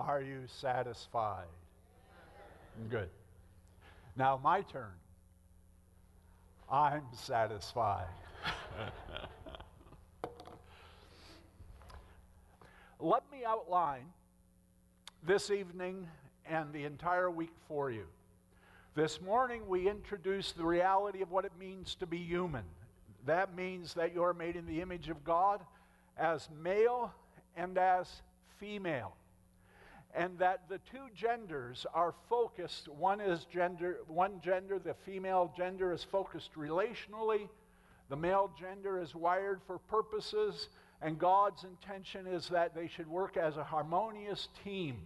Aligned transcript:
Are 0.00 0.22
you 0.22 0.44
satisfied? 0.46 1.44
Good. 2.88 3.10
Now, 4.16 4.40
my 4.42 4.62
turn. 4.62 4.94
I'm 6.70 7.02
satisfied. 7.12 8.06
Let 12.98 13.30
me 13.30 13.44
outline 13.46 14.06
this 15.22 15.50
evening 15.50 16.08
and 16.48 16.72
the 16.72 16.84
entire 16.84 17.30
week 17.30 17.52
for 17.68 17.90
you. 17.90 18.06
This 18.94 19.20
morning, 19.20 19.68
we 19.68 19.86
introduced 19.86 20.56
the 20.56 20.64
reality 20.64 21.20
of 21.20 21.30
what 21.30 21.44
it 21.44 21.52
means 21.60 21.94
to 21.96 22.06
be 22.06 22.16
human. 22.16 22.64
That 23.26 23.54
means 23.54 23.92
that 23.94 24.14
you 24.14 24.22
are 24.22 24.32
made 24.32 24.56
in 24.56 24.64
the 24.64 24.80
image 24.80 25.10
of 25.10 25.22
God 25.24 25.60
as 26.16 26.48
male 26.62 27.12
and 27.54 27.76
as 27.76 28.22
female. 28.58 29.14
And 30.14 30.38
that 30.38 30.68
the 30.68 30.78
two 30.90 31.06
genders 31.14 31.86
are 31.94 32.14
focused. 32.28 32.88
One 32.88 33.20
is 33.20 33.44
gender, 33.44 33.98
one 34.08 34.40
gender, 34.42 34.78
the 34.78 34.94
female 35.06 35.52
gender 35.56 35.92
is 35.92 36.02
focused 36.02 36.54
relationally. 36.56 37.48
The 38.08 38.16
male 38.16 38.50
gender 38.58 39.00
is 39.00 39.14
wired 39.14 39.60
for 39.68 39.78
purposes, 39.78 40.68
and 41.00 41.16
God's 41.16 41.62
intention 41.62 42.26
is 42.26 42.48
that 42.48 42.74
they 42.74 42.88
should 42.88 43.06
work 43.06 43.36
as 43.36 43.56
a 43.56 43.62
harmonious 43.62 44.48
team. 44.64 44.96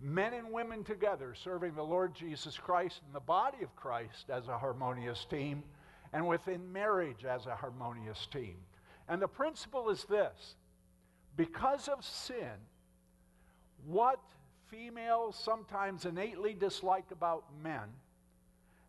Men 0.00 0.34
and 0.34 0.50
women 0.50 0.82
together 0.82 1.34
serving 1.34 1.74
the 1.74 1.82
Lord 1.84 2.14
Jesus 2.14 2.56
Christ 2.58 3.02
and 3.06 3.14
the 3.14 3.20
body 3.20 3.62
of 3.62 3.76
Christ 3.76 4.30
as 4.30 4.48
a 4.48 4.58
harmonious 4.58 5.24
team, 5.30 5.62
and 6.12 6.26
within 6.26 6.72
marriage 6.72 7.24
as 7.24 7.46
a 7.46 7.54
harmonious 7.54 8.26
team. 8.32 8.56
And 9.08 9.22
the 9.22 9.28
principle 9.28 9.90
is 9.90 10.04
this 10.04 10.56
because 11.36 11.86
of 11.86 12.04
sin, 12.04 12.58
what 13.86 14.20
females 14.70 15.40
sometimes 15.42 16.04
innately 16.04 16.54
dislike 16.54 17.10
about 17.10 17.44
men, 17.62 17.88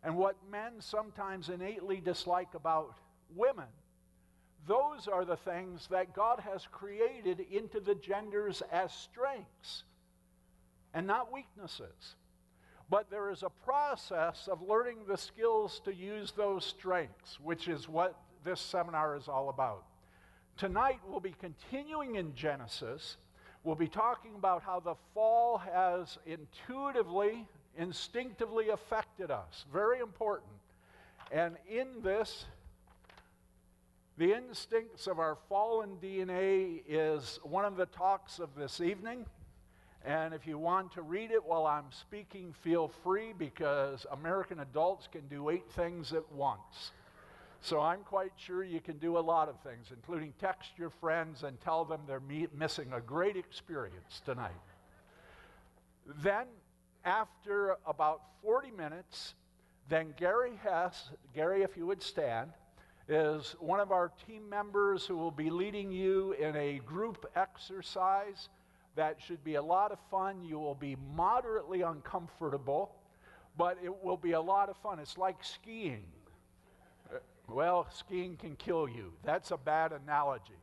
and 0.03 0.17
what 0.17 0.35
men 0.49 0.73
sometimes 0.79 1.49
innately 1.49 1.99
dislike 1.99 2.53
about 2.53 2.97
women, 3.35 3.67
those 4.67 5.07
are 5.07 5.25
the 5.25 5.37
things 5.37 5.87
that 5.89 6.13
God 6.13 6.39
has 6.39 6.67
created 6.71 7.39
into 7.51 7.79
the 7.79 7.95
genders 7.95 8.61
as 8.71 8.93
strengths 8.93 9.83
and 10.93 11.07
not 11.07 11.31
weaknesses. 11.31 12.15
But 12.89 13.09
there 13.09 13.29
is 13.31 13.41
a 13.41 13.49
process 13.49 14.49
of 14.51 14.61
learning 14.61 15.05
the 15.07 15.17
skills 15.17 15.81
to 15.85 15.95
use 15.95 16.33
those 16.35 16.65
strengths, 16.65 17.39
which 17.39 17.67
is 17.67 17.87
what 17.87 18.19
this 18.43 18.59
seminar 18.59 19.15
is 19.15 19.27
all 19.27 19.49
about. 19.49 19.85
Tonight, 20.57 20.99
we'll 21.07 21.21
be 21.21 21.35
continuing 21.39 22.15
in 22.15 22.35
Genesis. 22.35 23.17
We'll 23.63 23.75
be 23.75 23.87
talking 23.87 24.33
about 24.35 24.63
how 24.63 24.79
the 24.79 24.95
fall 25.13 25.59
has 25.59 26.17
intuitively, 26.25 27.47
instinctively 27.77 28.69
affected 28.69 29.29
us. 29.29 29.65
Very 29.71 29.99
important. 29.99 30.51
And 31.31 31.57
in 31.69 32.01
this, 32.01 32.45
the 34.17 34.35
instincts 34.35 35.05
of 35.05 35.19
our 35.19 35.37
fallen 35.47 35.97
DNA 36.01 36.81
is 36.87 37.39
one 37.43 37.65
of 37.65 37.75
the 37.75 37.85
talks 37.85 38.39
of 38.39 38.49
this 38.55 38.81
evening. 38.81 39.27
And 40.03 40.33
if 40.33 40.47
you 40.47 40.57
want 40.57 40.93
to 40.93 41.03
read 41.03 41.29
it 41.29 41.45
while 41.45 41.67
I'm 41.67 41.91
speaking, 41.91 42.55
feel 42.63 42.87
free 43.03 43.33
because 43.37 44.07
American 44.11 44.61
adults 44.61 45.07
can 45.11 45.27
do 45.27 45.49
eight 45.49 45.69
things 45.71 46.13
at 46.13 46.31
once. 46.31 46.91
So 47.61 47.79
I'm 47.79 48.01
quite 48.01 48.31
sure 48.37 48.63
you 48.63 48.81
can 48.81 48.97
do 48.97 49.17
a 49.17 49.19
lot 49.19 49.47
of 49.47 49.59
things, 49.61 49.87
including 49.91 50.33
text 50.39 50.71
your 50.77 50.89
friends 50.89 51.43
and 51.43 51.61
tell 51.61 51.85
them 51.85 52.01
they're 52.07 52.19
me- 52.19 52.47
missing 52.57 52.91
a 52.91 52.99
great 52.99 53.37
experience 53.37 54.21
tonight. 54.25 54.51
Then, 56.23 56.47
after 57.05 57.77
about 57.85 58.21
40 58.41 58.71
minutes, 58.71 59.35
then 59.89 60.13
Gary 60.17 60.53
Hess, 60.63 61.11
Gary, 61.35 61.61
if 61.61 61.77
you 61.77 61.85
would 61.85 62.01
stand, 62.01 62.49
is 63.07 63.55
one 63.59 63.79
of 63.79 63.91
our 63.91 64.11
team 64.25 64.49
members 64.49 65.05
who 65.05 65.17
will 65.17 65.31
be 65.31 65.51
leading 65.51 65.91
you 65.91 66.31
in 66.33 66.55
a 66.55 66.79
group 66.79 67.29
exercise 67.35 68.49
that 68.95 69.21
should 69.21 69.43
be 69.43 69.55
a 69.55 69.61
lot 69.61 69.91
of 69.91 69.99
fun. 70.09 70.43
You 70.43 70.57
will 70.59 70.75
be 70.75 70.97
moderately 71.15 71.81
uncomfortable, 71.81 72.95
but 73.57 73.77
it 73.83 74.03
will 74.03 74.17
be 74.17 74.31
a 74.31 74.41
lot 74.41 74.69
of 74.69 74.77
fun. 74.77 74.99
It's 74.99 75.17
like 75.17 75.43
skiing. 75.43 76.03
Well, 77.47 77.87
skiing 77.93 78.37
can 78.37 78.55
kill 78.55 78.87
you. 78.87 79.13
That's 79.23 79.51
a 79.51 79.57
bad 79.57 79.91
analogy. 79.91 80.59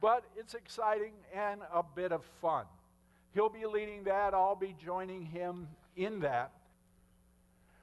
But 0.00 0.24
it's 0.36 0.54
exciting 0.54 1.12
and 1.34 1.60
a 1.72 1.82
bit 1.82 2.12
of 2.12 2.24
fun. 2.40 2.64
He'll 3.34 3.48
be 3.48 3.66
leading 3.66 4.04
that. 4.04 4.34
I'll 4.34 4.56
be 4.56 4.74
joining 4.84 5.24
him 5.24 5.68
in 5.96 6.20
that. 6.20 6.52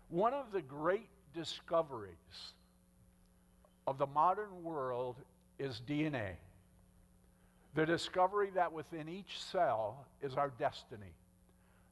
One 0.10 0.34
of 0.34 0.52
the 0.52 0.62
great 0.62 1.08
discoveries 1.34 2.54
of 3.88 3.98
the 3.98 4.08
modern 4.08 4.64
world 4.64 5.16
is 5.58 5.82
DNA. 5.88 6.34
The 7.76 7.86
discovery 7.86 8.50
that 8.56 8.72
within 8.74 9.08
each 9.08 9.42
cell 9.42 10.06
is 10.22 10.36
our 10.36 10.52
destiny, 10.60 11.14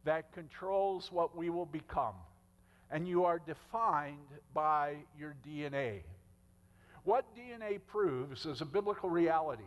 that 0.03 0.31
controls 0.33 1.11
what 1.11 1.35
we 1.35 1.49
will 1.49 1.65
become. 1.65 2.15
And 2.89 3.07
you 3.07 3.25
are 3.25 3.39
defined 3.39 4.17
by 4.53 4.95
your 5.19 5.35
DNA. 5.47 6.01
What 7.07 7.37
DNA 7.37 7.79
proves 7.87 8.45
is 8.45 8.59
a 8.59 8.65
biblical 8.65 9.09
reality 9.09 9.63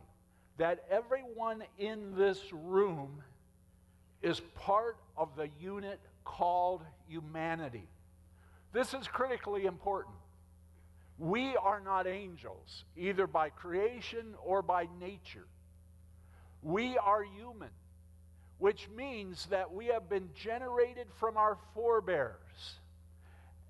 that 0.59 0.85
everyone 0.91 1.63
in 1.79 2.15
this 2.15 2.39
room 2.53 3.23
is 4.21 4.43
part 4.55 4.99
of 5.17 5.35
the 5.37 5.49
unit 5.59 6.01
called 6.23 6.83
humanity. 7.09 7.89
This 8.75 8.93
is 8.93 9.09
critically 9.09 9.65
important. 9.65 10.17
We 11.17 11.57
are 11.57 11.81
not 11.81 12.07
angels, 12.07 12.85
either 12.95 13.27
by 13.27 13.49
creation 13.49 14.35
or 14.45 14.61
by 14.61 14.87
nature. 15.01 15.47
We 16.61 16.99
are 16.99 17.23
human, 17.23 17.71
which 18.59 18.87
means 18.95 19.47
that 19.47 19.73
we 19.73 19.87
have 19.87 20.11
been 20.11 20.29
generated 20.35 21.07
from 21.19 21.39
our 21.39 21.57
forebears. 21.73 22.81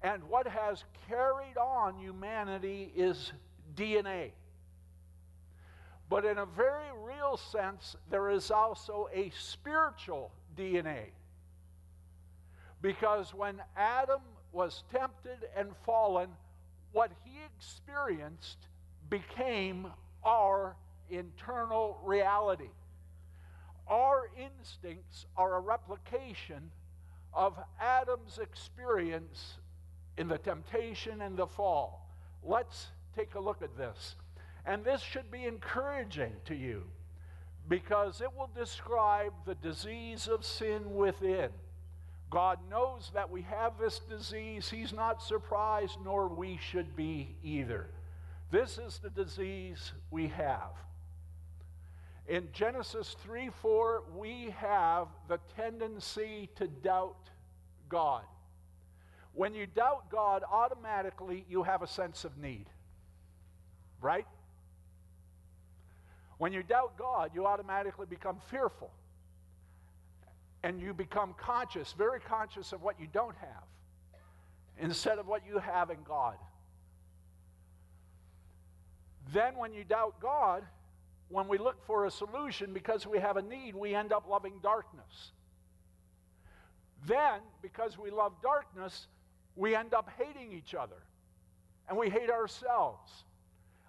And 0.03 0.25
what 0.25 0.49
has 0.49 0.83
carried 1.09 1.57
on 1.57 2.01
humanity 2.01 2.93
is 2.97 3.33
DNA. 3.81 4.33
But 6.11 6.25
in 6.25 6.39
a 6.39 6.47
very 6.47 6.91
real 7.03 7.37
sense, 7.37 7.97
there 8.11 8.31
is 8.31 8.51
also 8.51 9.09
a 9.15 9.31
spiritual 9.31 10.33
DNA. 10.57 11.13
Because 12.83 13.33
when 13.33 13.63
Adam 13.77 14.21
was 14.53 14.83
tempted 14.93 15.39
and 15.57 15.71
fallen, 15.87 16.29
what 16.93 17.13
he 17.25 17.33
experienced 17.57 18.59
became 19.09 19.87
our 20.25 20.77
internal 21.09 21.99
reality. 22.05 22.71
Our 23.89 24.31
instincts 24.37 25.27
are 25.37 25.57
a 25.57 25.61
replication 25.61 26.71
of 27.33 27.57
Adam's 27.81 28.39
experience 28.39 29.59
in 30.17 30.29
the 30.29 30.39
temptation 30.39 31.23
and 31.23 31.37
the 31.37 31.47
fall. 31.47 32.09
Let's 32.43 32.89
take 33.17 33.35
a 33.35 33.41
look 33.41 33.63
at 33.63 33.77
this. 33.77 34.17
And 34.67 34.85
this 34.85 35.01
should 35.01 35.31
be 35.31 35.45
encouraging 35.45 36.33
to 36.47 36.55
you 36.55 36.85
because 37.69 38.21
it 38.21 38.29
will 38.37 38.51
describe 38.55 39.33
the 39.47 39.55
disease 39.57 40.29
of 40.29 40.45
sin 40.45 40.95
within. 40.95 41.51
God 42.31 42.59
knows 42.71 43.11
that 43.15 43.31
we 43.31 43.43
have 43.43 43.73
this 43.79 44.01
disease. 44.09 44.71
He's 44.71 44.93
not 44.93 45.23
surprised, 45.23 45.99
nor 46.05 46.29
we 46.29 46.59
should 46.63 46.95
be 46.95 47.35
either. 47.43 47.89
This 48.51 48.79
is 48.79 48.99
the 48.99 49.11
disease 49.11 49.93
we 50.11 50.29
have. 50.29 50.71
In 52.29 52.49
Genesis 52.53 53.17
3 53.25 53.51
4, 53.61 54.05
we 54.17 54.55
have 54.57 55.09
the 55.29 55.39
tendency 55.57 56.49
to 56.57 56.69
doubt 56.69 57.31
God. 57.89 58.23
When 59.33 59.55
you 59.55 59.67
doubt 59.67 60.11
God, 60.11 60.45
automatically 60.51 61.45
you 61.49 61.65
have 61.65 61.83
a 61.83 61.87
sense 61.87 62.25
of 62.25 62.39
need. 62.39 62.67
Right? 64.01 64.27
When 66.39 66.53
you 66.53 66.63
doubt 66.63 66.97
God, 66.97 67.33
you 67.35 67.47
automatically 67.47 68.07
become 68.09 68.39
fearful. 68.51 68.91
And 70.63 70.81
you 70.81 70.93
become 70.95 71.35
conscious, 71.39 71.93
very 71.93 72.21
conscious 72.21 72.73
of 72.73 72.83
what 72.83 73.01
you 73.01 73.07
don't 73.13 73.37
have, 73.37 73.65
instead 74.79 75.19
of 75.19 75.27
what 75.27 75.43
you 75.47 75.59
have 75.59 75.91
in 75.91 75.99
God. 76.07 76.37
Then, 79.33 79.57
when 79.57 79.73
you 79.73 79.85
doubt 79.85 80.21
God, 80.21 80.63
when 81.29 81.47
we 81.47 81.59
look 81.59 81.87
for 81.87 82.07
a 82.07 82.11
solution 82.11 82.73
because 82.73 83.07
we 83.07 83.19
have 83.19 83.37
a 83.37 83.43
need, 83.43 83.75
we 83.75 83.95
end 83.95 84.13
up 84.13 84.29
loving 84.29 84.55
darkness. 84.63 85.33
Then, 87.07 87.41
because 87.63 87.97
we 87.97 88.11
love 88.11 88.33
darkness, 88.43 89.07
we 89.57 89.75
end 89.75 89.95
up 89.95 90.11
hating 90.19 90.53
each 90.53 90.75
other 90.75 90.97
and 91.89 91.97
we 91.97 92.11
hate 92.11 92.31
ourselves. 92.31 93.25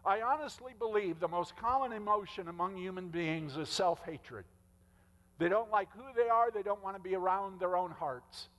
I 0.05 0.21
honestly 0.21 0.73
believe 0.77 1.19
the 1.19 1.27
most 1.27 1.55
common 1.55 1.91
emotion 1.91 2.47
among 2.47 2.75
human 2.77 3.09
beings 3.09 3.55
is 3.57 3.69
self 3.69 4.03
hatred. 4.05 4.45
They 5.37 5.49
don't 5.49 5.71
like 5.71 5.89
who 5.93 6.03
they 6.15 6.29
are, 6.29 6.51
they 6.51 6.63
don't 6.63 6.83
want 6.83 6.95
to 6.95 7.01
be 7.01 7.15
around 7.15 7.59
their 7.59 7.75
own 7.75 7.91
hearts. 7.91 8.49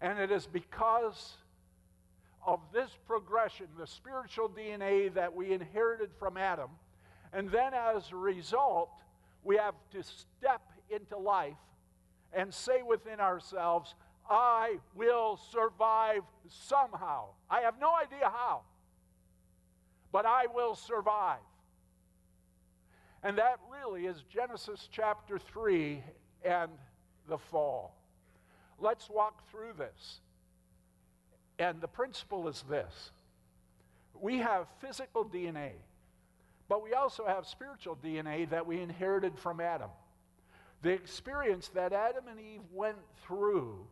And 0.00 0.18
it 0.18 0.30
is 0.30 0.46
because 0.46 1.34
of 2.46 2.60
this 2.72 2.90
progression, 3.06 3.66
the 3.78 3.86
spiritual 3.86 4.48
DNA 4.48 5.12
that 5.14 5.34
we 5.34 5.52
inherited 5.52 6.10
from 6.18 6.36
Adam, 6.36 6.70
and 7.32 7.50
then 7.50 7.74
as 7.74 8.10
a 8.12 8.16
result, 8.16 8.90
we 9.44 9.56
have 9.56 9.74
to 9.92 10.02
step 10.02 10.62
into 10.90 11.16
life 11.16 11.56
and 12.32 12.52
say 12.52 12.82
within 12.82 13.20
ourselves, 13.20 13.94
I 14.28 14.76
will 14.94 15.38
survive 15.50 16.22
somehow. 16.48 17.26
I 17.48 17.60
have 17.62 17.74
no 17.80 17.94
idea 17.94 18.30
how, 18.32 18.62
but 20.12 20.26
I 20.26 20.46
will 20.54 20.74
survive. 20.74 21.38
And 23.22 23.38
that 23.38 23.58
really 23.70 24.06
is 24.06 24.22
Genesis 24.32 24.88
chapter 24.90 25.38
3 25.38 26.02
and 26.44 26.70
the 27.28 27.38
fall. 27.38 27.94
Let's 28.78 29.10
walk 29.10 29.48
through 29.50 29.74
this. 29.76 30.20
And 31.58 31.80
the 31.80 31.88
principle 31.88 32.48
is 32.48 32.64
this 32.68 33.10
we 34.18 34.38
have 34.38 34.66
physical 34.80 35.24
DNA, 35.24 35.72
but 36.68 36.82
we 36.82 36.94
also 36.94 37.26
have 37.26 37.46
spiritual 37.46 37.96
DNA 38.02 38.48
that 38.50 38.66
we 38.66 38.80
inherited 38.80 39.38
from 39.38 39.60
Adam. 39.60 39.90
The 40.82 40.90
experience 40.90 41.68
that 41.74 41.92
Adam 41.92 42.24
and 42.28 42.40
Eve 42.40 42.62
went 42.72 42.96
through 43.26 43.86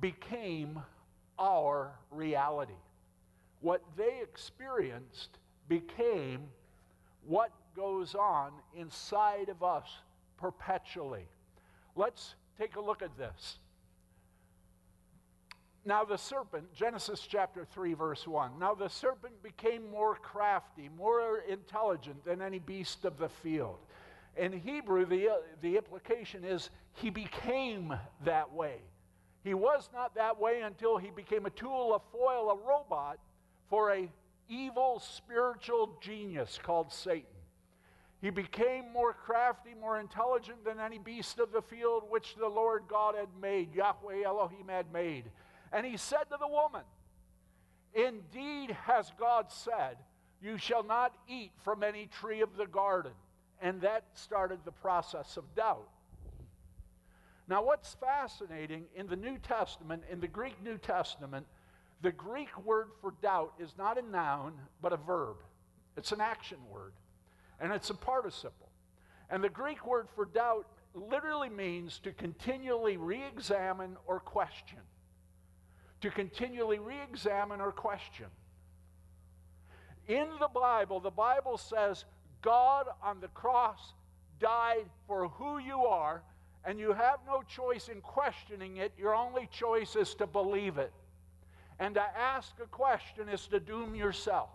became 0.00 0.80
our 1.38 1.92
reality. 2.10 2.72
What 3.66 3.82
they 3.96 4.20
experienced 4.22 5.40
became 5.68 6.42
what 7.26 7.50
goes 7.74 8.14
on 8.14 8.52
inside 8.76 9.48
of 9.48 9.64
us 9.64 9.88
perpetually. 10.36 11.26
Let's 11.96 12.36
take 12.60 12.76
a 12.76 12.80
look 12.80 13.02
at 13.02 13.18
this. 13.18 13.58
Now 15.84 16.04
the 16.04 16.16
serpent, 16.16 16.72
Genesis 16.74 17.26
chapter 17.28 17.64
3, 17.64 17.94
verse 17.94 18.24
1. 18.24 18.56
Now 18.56 18.72
the 18.72 18.86
serpent 18.86 19.42
became 19.42 19.90
more 19.90 20.14
crafty, 20.14 20.88
more 20.96 21.38
intelligent 21.48 22.24
than 22.24 22.40
any 22.40 22.60
beast 22.60 23.04
of 23.04 23.18
the 23.18 23.28
field. 23.28 23.78
In 24.36 24.52
Hebrew, 24.52 25.06
the, 25.06 25.28
uh, 25.28 25.34
the 25.60 25.76
implication 25.76 26.44
is 26.44 26.70
he 26.92 27.10
became 27.10 27.92
that 28.24 28.52
way. 28.52 28.76
He 29.42 29.54
was 29.54 29.88
not 29.92 30.14
that 30.14 30.38
way 30.38 30.60
until 30.60 30.98
he 30.98 31.10
became 31.10 31.46
a 31.46 31.50
tool, 31.50 31.96
a 31.96 32.16
foil, 32.16 32.50
a 32.50 32.68
robot 32.68 33.18
for 33.68 33.92
a 33.92 34.08
evil 34.48 35.00
spiritual 35.00 35.98
genius 36.00 36.58
called 36.62 36.92
Satan. 36.92 37.26
He 38.20 38.30
became 38.30 38.92
more 38.92 39.12
crafty, 39.12 39.74
more 39.78 40.00
intelligent 40.00 40.64
than 40.64 40.80
any 40.80 40.98
beast 40.98 41.38
of 41.38 41.52
the 41.52 41.62
field 41.62 42.04
which 42.08 42.34
the 42.36 42.48
Lord 42.48 42.84
God 42.88 43.14
had 43.14 43.28
made, 43.40 43.74
Yahweh 43.74 44.22
Elohim 44.24 44.68
had 44.68 44.92
made. 44.92 45.24
And 45.72 45.84
he 45.84 45.96
said 45.96 46.24
to 46.30 46.36
the 46.40 46.48
woman, 46.48 46.82
Indeed 47.94 48.70
has 48.70 49.12
God 49.18 49.50
said, 49.50 49.96
You 50.40 50.58
shall 50.58 50.82
not 50.82 51.14
eat 51.28 51.52
from 51.62 51.82
any 51.82 52.06
tree 52.06 52.40
of 52.40 52.56
the 52.56 52.66
garden. 52.66 53.12
And 53.60 53.80
that 53.82 54.04
started 54.14 54.60
the 54.64 54.72
process 54.72 55.36
of 55.36 55.54
doubt. 55.54 55.88
Now, 57.48 57.64
what's 57.64 57.94
fascinating 57.94 58.84
in 58.94 59.06
the 59.06 59.16
New 59.16 59.38
Testament, 59.38 60.02
in 60.10 60.20
the 60.20 60.28
Greek 60.28 60.62
New 60.62 60.78
Testament, 60.78 61.46
the 62.02 62.12
Greek 62.12 62.56
word 62.64 62.88
for 63.00 63.14
doubt 63.22 63.54
is 63.58 63.74
not 63.78 63.98
a 63.98 64.02
noun, 64.02 64.54
but 64.82 64.92
a 64.92 64.96
verb. 64.96 65.36
It's 65.96 66.12
an 66.12 66.20
action 66.20 66.58
word 66.70 66.92
and 67.60 67.72
it's 67.72 67.90
a 67.90 67.94
participle. 67.94 68.68
And 69.30 69.42
the 69.42 69.48
Greek 69.48 69.86
word 69.86 70.08
for 70.14 70.24
doubt 70.26 70.66
literally 70.94 71.48
means 71.48 71.98
to 72.00 72.12
continually 72.12 72.96
re 72.96 73.22
examine 73.24 73.96
or 74.06 74.20
question. 74.20 74.78
To 76.02 76.10
continually 76.10 76.78
re 76.78 76.96
examine 77.08 77.60
or 77.60 77.72
question. 77.72 78.26
In 80.06 80.28
the 80.38 80.48
Bible, 80.48 81.00
the 81.00 81.10
Bible 81.10 81.58
says 81.58 82.04
God 82.42 82.86
on 83.02 83.20
the 83.20 83.28
cross 83.28 83.94
died 84.38 84.86
for 85.06 85.28
who 85.28 85.58
you 85.58 85.84
are, 85.86 86.22
and 86.64 86.78
you 86.78 86.92
have 86.92 87.18
no 87.26 87.42
choice 87.42 87.88
in 87.88 88.00
questioning 88.00 88.76
it. 88.76 88.92
Your 88.96 89.14
only 89.14 89.48
choice 89.50 89.96
is 89.96 90.14
to 90.16 90.26
believe 90.26 90.78
it. 90.78 90.92
And 91.78 91.94
to 91.94 92.02
ask 92.02 92.52
a 92.62 92.66
question 92.66 93.28
is 93.28 93.46
to 93.48 93.60
doom 93.60 93.94
yourself. 93.94 94.50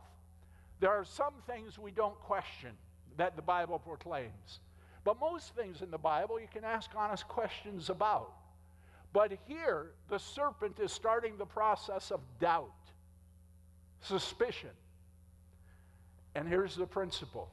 There 0.80 0.90
are 0.90 1.06
some 1.06 1.34
things 1.46 1.78
we 1.78 1.92
don't 1.92 2.20
question 2.22 2.72
that 3.18 3.36
the 3.36 3.42
Bible 3.42 3.78
proclaims. 3.78 4.60
But 5.04 5.20
most 5.20 5.56
things 5.56 5.82
in 5.82 5.92
the 5.92 5.98
Bible 5.98 6.40
you 6.40 6.48
can 6.52 6.64
ask 6.64 6.90
honest 6.96 7.28
questions 7.28 7.90
about. 7.90 8.34
But 9.14 9.38
here, 9.48 9.92
the 10.10 10.18
serpent 10.18 10.80
is 10.80 10.92
starting 10.92 11.38
the 11.38 11.46
process 11.46 12.12
of 12.12 12.22
doubt, 12.40 12.72
suspicion. 14.02 14.70
And 16.34 16.48
here's 16.48 16.76
the 16.76 16.88
principle. 16.88 17.50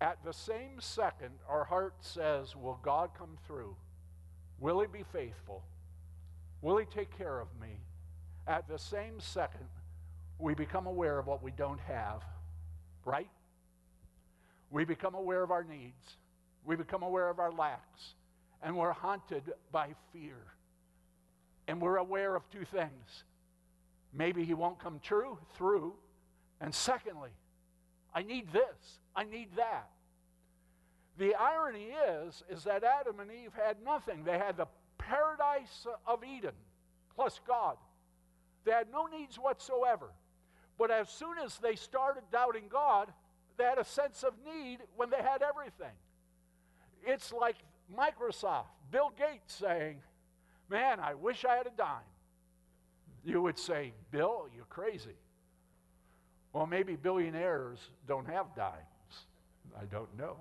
At 0.00 0.18
the 0.24 0.32
same 0.32 0.80
second, 0.80 1.30
our 1.48 1.64
heart 1.64 1.94
says, 2.00 2.54
Will 2.54 2.78
God 2.82 3.10
come 3.18 3.36
through? 3.46 3.76
Will 4.60 4.80
He 4.80 4.86
be 4.86 5.04
faithful? 5.12 5.62
Will 6.62 6.78
He 6.78 6.86
take 6.86 7.16
care 7.18 7.38
of 7.38 7.48
me? 7.60 7.80
At 8.46 8.66
the 8.68 8.78
same 8.78 9.20
second, 9.20 9.68
we 10.38 10.54
become 10.54 10.86
aware 10.86 11.18
of 11.18 11.26
what 11.26 11.42
we 11.42 11.50
don't 11.50 11.80
have, 11.80 12.22
right? 13.04 13.28
We 14.70 14.84
become 14.84 15.14
aware 15.14 15.42
of 15.42 15.50
our 15.50 15.64
needs. 15.64 16.16
We 16.64 16.76
become 16.76 17.02
aware 17.02 17.28
of 17.28 17.38
our 17.38 17.52
lacks. 17.52 18.14
And 18.62 18.76
we're 18.76 18.92
haunted 18.92 19.52
by 19.70 19.88
fear. 20.12 20.38
And 21.68 21.80
we're 21.80 21.96
aware 21.96 22.34
of 22.34 22.48
two 22.50 22.64
things. 22.64 23.24
Maybe 24.12 24.44
he 24.44 24.54
won't 24.54 24.78
come 24.78 25.00
true 25.02 25.38
through. 25.56 25.94
And 26.60 26.74
secondly, 26.74 27.30
I 28.14 28.22
need 28.22 28.52
this. 28.52 28.98
I 29.14 29.24
need 29.24 29.48
that. 29.56 29.90
The 31.18 31.34
irony 31.34 31.88
is, 32.24 32.42
is 32.48 32.64
that 32.64 32.82
Adam 32.84 33.20
and 33.20 33.30
Eve 33.30 33.52
had 33.54 33.76
nothing. 33.84 34.24
They 34.24 34.38
had 34.38 34.56
the 34.56 34.66
paradise 35.08 35.86
of 36.06 36.24
Eden 36.24 36.54
plus 37.14 37.40
God. 37.46 37.76
They 38.64 38.72
had 38.72 38.90
no 38.92 39.06
needs 39.06 39.36
whatsoever. 39.36 40.10
But 40.78 40.90
as 40.90 41.08
soon 41.08 41.38
as 41.38 41.58
they 41.58 41.74
started 41.76 42.22
doubting 42.32 42.64
God, 42.70 43.12
they 43.56 43.64
had 43.64 43.78
a 43.78 43.84
sense 43.84 44.22
of 44.22 44.32
need 44.44 44.78
when 44.96 45.10
they 45.10 45.18
had 45.22 45.42
everything. 45.42 45.94
It's 47.04 47.32
like 47.32 47.56
Microsoft, 47.94 48.66
Bill 48.90 49.12
Gates 49.16 49.54
saying, 49.54 49.98
Man, 50.70 51.00
I 51.00 51.14
wish 51.14 51.44
I 51.44 51.56
had 51.56 51.66
a 51.66 51.76
dime. 51.76 52.00
You 53.24 53.42
would 53.42 53.58
say, 53.58 53.92
Bill, 54.10 54.48
you're 54.54 54.64
crazy. 54.64 55.16
Well, 56.52 56.66
maybe 56.66 56.96
billionaires 56.96 57.78
don't 58.08 58.26
have 58.26 58.46
dimes. 58.56 59.26
I 59.78 59.84
don't 59.84 60.16
know. 60.18 60.36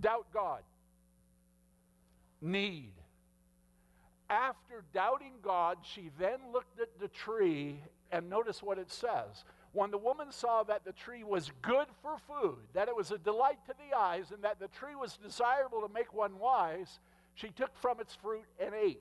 Doubt 0.00 0.26
God. 0.32 0.62
Need. 2.40 2.92
After 4.30 4.84
doubting 4.94 5.32
God, 5.42 5.78
she 5.82 6.10
then 6.18 6.38
looked 6.52 6.80
at 6.80 7.00
the 7.00 7.08
tree 7.08 7.80
and 8.12 8.30
notice 8.30 8.62
what 8.62 8.78
it 8.78 8.90
says. 8.90 9.44
When 9.72 9.90
the 9.90 9.98
woman 9.98 10.30
saw 10.30 10.62
that 10.64 10.84
the 10.84 10.92
tree 10.92 11.24
was 11.24 11.50
good 11.62 11.88
for 12.00 12.16
food, 12.28 12.58
that 12.72 12.88
it 12.88 12.94
was 12.96 13.10
a 13.10 13.18
delight 13.18 13.58
to 13.66 13.74
the 13.74 13.96
eyes, 13.96 14.30
and 14.32 14.42
that 14.44 14.60
the 14.60 14.68
tree 14.68 14.94
was 14.94 15.16
desirable 15.16 15.80
to 15.80 15.92
make 15.92 16.14
one 16.14 16.38
wise, 16.38 17.00
she 17.34 17.48
took 17.48 17.76
from 17.78 18.00
its 18.00 18.14
fruit 18.14 18.46
and 18.58 18.72
ate. 18.74 19.00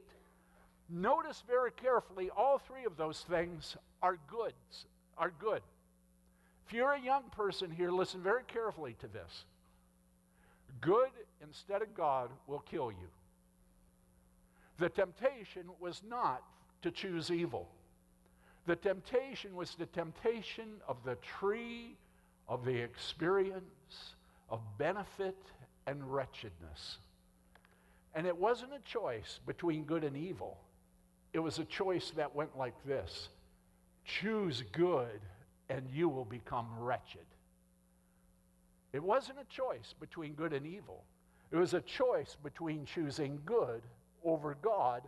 Notice 0.90 1.44
very 1.48 1.72
carefully, 1.72 2.32
all 2.36 2.58
three 2.58 2.86
of 2.86 2.98
those 2.98 3.22
things 3.30 3.78
are 4.02 4.18
goods, 4.28 4.86
are 5.18 5.32
good. 5.40 5.62
If 6.68 6.74
you're 6.74 6.94
a 6.94 7.02
young 7.02 7.24
person 7.32 7.70
here, 7.72 7.92
listen 7.92 8.22
very 8.22 8.44
carefully 8.48 8.96
to 9.00 9.08
this. 9.08 9.46
Good 10.82 11.12
instead 11.44 11.82
of 11.82 11.96
God 11.96 12.30
will 12.48 12.60
kill 12.60 12.92
you. 12.92 13.08
The 14.80 14.90
temptation 14.90 15.66
was 15.80 16.02
not 16.08 16.44
to 16.82 16.92
choose 16.92 17.30
evil. 17.30 17.68
The 18.66 18.78
temptation 18.78 19.56
was 19.56 19.76
the 19.76 19.88
temptation 19.88 20.70
of 20.88 20.98
the 21.04 21.16
tree 21.16 21.98
of 22.48 22.66
the 22.66 22.76
experience 22.76 24.16
of 24.50 24.62
benefit 24.78 25.38
and 25.86 26.02
wretchedness. 26.14 27.00
And 28.16 28.26
it 28.26 28.36
wasn't 28.36 28.72
a 28.74 28.90
choice 28.90 29.40
between 29.46 29.84
good 29.84 30.04
and 30.04 30.16
evil. 30.16 30.58
It 31.34 31.40
was 31.40 31.60
a 31.60 31.66
choice 31.66 32.12
that 32.16 32.36
went 32.36 32.58
like 32.58 32.76
this 32.86 33.30
choose 34.06 34.64
good, 34.72 35.20
and 35.70 35.88
you 35.94 36.10
will 36.10 36.26
become 36.26 36.68
wretched. 36.80 37.26
It 38.92 39.04
wasn't 39.04 39.38
a 39.40 39.56
choice 39.56 39.94
between 40.00 40.34
good 40.34 40.52
and 40.52 40.66
evil. 40.66 41.04
It 41.52 41.58
was 41.58 41.76
a 41.76 41.82
choice 41.82 42.36
between 42.42 42.86
choosing 42.86 43.40
good 43.46 43.84
over 44.24 44.56
God, 44.62 45.04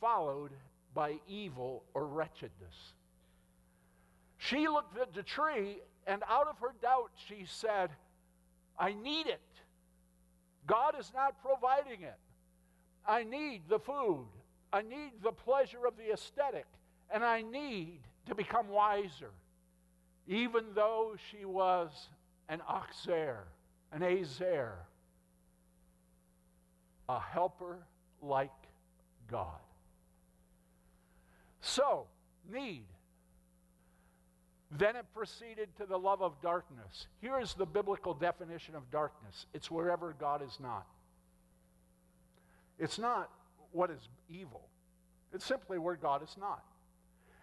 followed 0.00 0.50
by 0.94 1.16
evil 1.28 1.84
or 1.94 2.06
wretchedness. 2.06 2.94
She 4.38 4.68
looked 4.68 4.98
at 4.98 5.14
the 5.14 5.22
tree, 5.22 5.78
and 6.06 6.22
out 6.28 6.48
of 6.48 6.58
her 6.58 6.74
doubt, 6.82 7.10
she 7.28 7.44
said, 7.46 7.90
I 8.78 8.92
need 8.92 9.26
it. 9.26 9.40
God 10.66 10.94
is 10.98 11.12
not 11.14 11.42
providing 11.42 12.02
it. 12.02 12.18
I 13.06 13.24
need 13.24 13.62
the 13.68 13.78
food. 13.78 14.26
I 14.72 14.82
need 14.82 15.12
the 15.22 15.32
pleasure 15.32 15.86
of 15.86 15.96
the 15.96 16.12
aesthetic. 16.12 16.66
And 17.12 17.24
I 17.24 17.42
need 17.42 18.00
to 18.28 18.34
become 18.34 18.68
wiser. 18.68 19.30
Even 20.26 20.64
though 20.74 21.14
she 21.30 21.44
was 21.44 21.90
an 22.48 22.60
oxer, 22.68 23.38
an 23.92 24.00
azer, 24.00 24.72
a 27.08 27.20
helper 27.20 27.78
like 28.22 28.50
God. 29.30 29.60
So, 31.60 32.06
need. 32.50 32.84
Then 34.70 34.96
it 34.96 35.04
proceeded 35.14 35.68
to 35.76 35.86
the 35.86 35.98
love 35.98 36.22
of 36.22 36.40
darkness. 36.40 37.06
Here 37.20 37.38
is 37.38 37.54
the 37.54 37.66
biblical 37.66 38.14
definition 38.14 38.74
of 38.74 38.90
darkness 38.90 39.46
it's 39.52 39.70
wherever 39.70 40.14
God 40.18 40.42
is 40.42 40.58
not. 40.60 40.86
It's 42.78 42.98
not 42.98 43.30
what 43.70 43.90
is 43.90 44.08
evil, 44.28 44.68
it's 45.32 45.44
simply 45.44 45.78
where 45.78 45.96
God 45.96 46.22
is 46.22 46.36
not. 46.38 46.64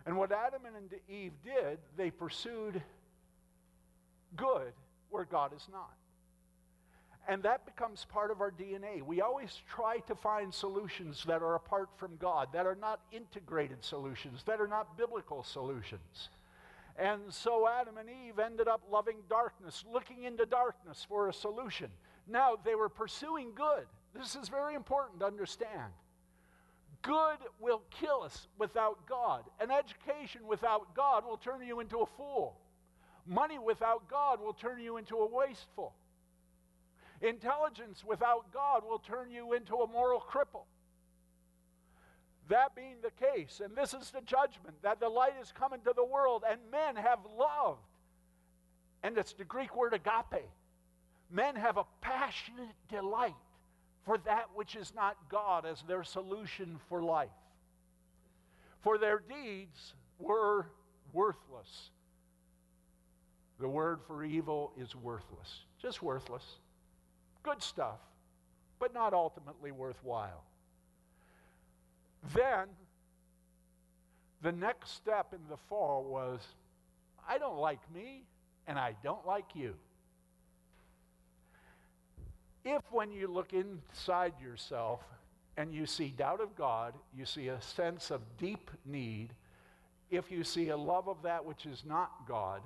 And 0.05 0.17
what 0.17 0.31
Adam 0.31 0.62
and 0.65 0.89
Eve 1.07 1.33
did, 1.43 1.77
they 1.98 2.09
pursued 2.09 2.81
good 4.36 4.71
where 5.09 5.25
God 5.25 5.51
is 5.55 5.67
not. 5.71 5.93
And 7.29 7.43
that 7.43 7.63
becomes 7.63 8.05
part 8.05 8.31
of 8.31 8.41
our 8.41 8.50
DNA. 8.50 9.03
We 9.03 9.21
always 9.21 9.62
try 9.69 10.00
to 10.07 10.15
find 10.15 10.51
solutions 10.51 11.24
that 11.27 11.43
are 11.43 11.53
apart 11.53 11.89
from 11.95 12.17
God, 12.17 12.48
that 12.53 12.65
are 12.65 12.74
not 12.81 13.01
integrated 13.12 13.86
solutions, 13.86 14.41
that 14.48 14.59
are 14.59 14.67
not 14.67 14.98
biblical 14.98 15.43
solutions. 15.43 16.29
And 16.98 17.21
so 17.29 17.69
Adam 17.69 17.98
and 17.98 18.09
Eve 18.09 18.39
ended 18.39 18.67
up 18.67 18.81
loving 18.91 19.17
darkness, 19.29 19.86
looking 19.93 20.24
into 20.24 20.48
darkness 20.48 21.05
for 21.07 21.29
a 21.29 21.33
solution. 21.33 21.91
Now, 22.27 22.55
they 22.65 22.74
were 22.74 22.89
pursuing 22.89 23.51
good. 23.53 23.86
This 24.15 24.36
is 24.36 24.50
very 24.50 24.74
important 24.74 25.19
to 25.19 25.27
understand. 25.27 25.93
Good 27.03 27.38
will 27.59 27.83
kill 27.91 28.24
us 28.24 28.48
without 28.57 29.05
God. 29.07 29.43
An 29.59 29.69
education 29.69 30.48
without 30.48 30.95
God 30.95 31.25
will 31.27 31.38
turn 31.38 31.62
you 31.62 31.79
into 31.79 32.00
a 32.00 32.07
fool. 32.17 32.57
Money 33.27 33.59
without 33.59 34.09
God 34.09 34.41
will 34.41 34.53
turn 34.53 34.81
you 34.81 34.98
into 34.98 35.17
a 35.17 35.27
wasteful. 35.27 35.93
Intelligence 37.21 38.03
without 38.05 38.51
God 38.53 38.83
will 38.88 38.99
turn 38.99 39.31
you 39.31 39.53
into 39.53 39.75
a 39.75 39.88
moral 39.88 40.21
cripple. 40.21 40.65
That 42.47 42.75
being 42.75 42.95
the 43.03 43.11
case, 43.25 43.61
and 43.63 43.75
this 43.75 43.93
is 43.93 44.09
the 44.09 44.21
judgment, 44.21 44.81
that 44.81 44.99
the 44.99 45.09
light 45.09 45.33
is 45.41 45.53
come 45.57 45.73
into 45.73 45.93
the 45.95 46.03
world, 46.03 46.43
and 46.49 46.59
men 46.71 46.95
have 46.95 47.19
loved. 47.38 47.79
And 49.03 49.17
it's 49.17 49.33
the 49.33 49.43
Greek 49.43 49.75
word 49.75 49.93
agape. 49.93 50.49
Men 51.29 51.55
have 51.55 51.77
a 51.77 51.85
passionate 52.01 52.75
delight 52.89 53.35
for 54.03 54.17
that 54.19 54.47
which 54.55 54.75
is 54.75 54.93
not 54.95 55.15
God 55.29 55.65
as 55.65 55.83
their 55.83 56.03
solution 56.03 56.79
for 56.89 57.03
life. 57.03 57.29
For 58.81 58.97
their 58.97 59.19
deeds 59.19 59.93
were 60.17 60.65
worthless. 61.13 61.91
The 63.59 63.67
word 63.67 63.99
for 64.07 64.23
evil 64.23 64.71
is 64.79 64.95
worthless, 64.95 65.65
just 65.81 66.01
worthless. 66.01 66.43
Good 67.43 67.62
stuff, 67.62 68.00
but 68.79 68.93
not 68.93 69.13
ultimately 69.13 69.72
worthwhile. 69.72 70.43
Then, 72.34 72.67
the 74.41 74.51
next 74.51 74.91
step 74.91 75.34
in 75.34 75.39
the 75.50 75.58
fall 75.69 76.03
was 76.03 76.41
I 77.27 77.38
don't 77.38 77.58
like 77.58 77.79
me, 77.93 78.24
and 78.67 78.77
I 78.77 78.96
don't 79.03 79.25
like 79.25 79.55
you. 79.55 79.75
If, 82.65 82.81
when 82.91 83.12
you 83.12 83.27
look 83.27 83.53
inside 83.53 84.34
yourself 84.41 85.01
and 85.58 85.74
you 85.74 85.86
see 85.86 86.10
doubt 86.10 86.41
of 86.41 86.55
God, 86.55 86.93
you 87.15 87.25
see 87.25 87.48
a 87.48 87.62
sense 87.62 88.12
of 88.12 88.22
deep 88.38 88.69
need, 88.86 89.29
if 90.12 90.31
you 90.31 90.43
see 90.43 90.69
a 90.69 90.77
love 90.77 91.08
of 91.08 91.22
that 91.24 91.46
which 91.46 91.65
is 91.65 91.84
not 91.86 92.12
God, 92.27 92.62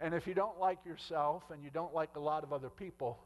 and 0.00 0.14
if 0.14 0.26
you 0.26 0.34
don't 0.34 0.58
like 0.58 0.78
yourself 0.86 1.42
and 1.50 1.62
you 1.62 1.70
don't 1.70 1.94
like 1.94 2.10
a 2.16 2.20
lot 2.20 2.42
of 2.42 2.52
other 2.52 2.70
people, 2.70 3.18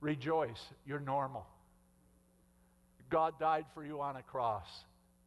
rejoice. 0.00 0.60
You're 0.86 1.00
normal. 1.00 1.46
God 3.10 3.38
died 3.38 3.66
for 3.74 3.84
you 3.84 4.00
on 4.00 4.16
a 4.16 4.22
cross 4.22 4.68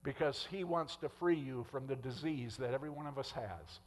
because 0.03 0.47
he 0.49 0.63
wants 0.63 0.95
to 0.97 1.09
free 1.09 1.37
you 1.37 1.65
from 1.71 1.87
the 1.87 1.95
disease 1.95 2.57
that 2.57 2.73
every 2.73 2.89
one 2.89 3.07
of 3.07 3.17
us 3.17 3.31
has. 3.31 3.79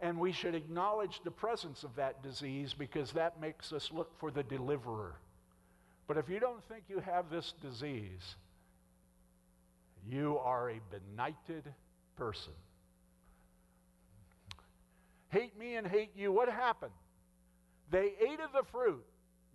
And 0.00 0.18
we 0.18 0.32
should 0.32 0.54
acknowledge 0.54 1.20
the 1.22 1.30
presence 1.30 1.84
of 1.84 1.94
that 1.96 2.22
disease 2.22 2.74
because 2.74 3.12
that 3.12 3.40
makes 3.40 3.72
us 3.72 3.90
look 3.92 4.18
for 4.18 4.30
the 4.30 4.42
deliverer. 4.42 5.14
But 6.08 6.16
if 6.16 6.28
you 6.28 6.40
don't 6.40 6.62
think 6.68 6.84
you 6.88 6.98
have 7.00 7.30
this 7.30 7.54
disease, 7.62 8.34
you 10.10 10.38
are 10.42 10.70
a 10.70 10.80
benighted 10.90 11.72
person. 12.16 12.52
Hate 15.28 15.56
me 15.58 15.76
and 15.76 15.86
hate 15.86 16.10
you. 16.16 16.32
What 16.32 16.48
happened? 16.48 16.92
They 17.90 18.12
ate 18.20 18.40
of 18.40 18.52
the 18.52 18.64
fruit, 18.70 19.04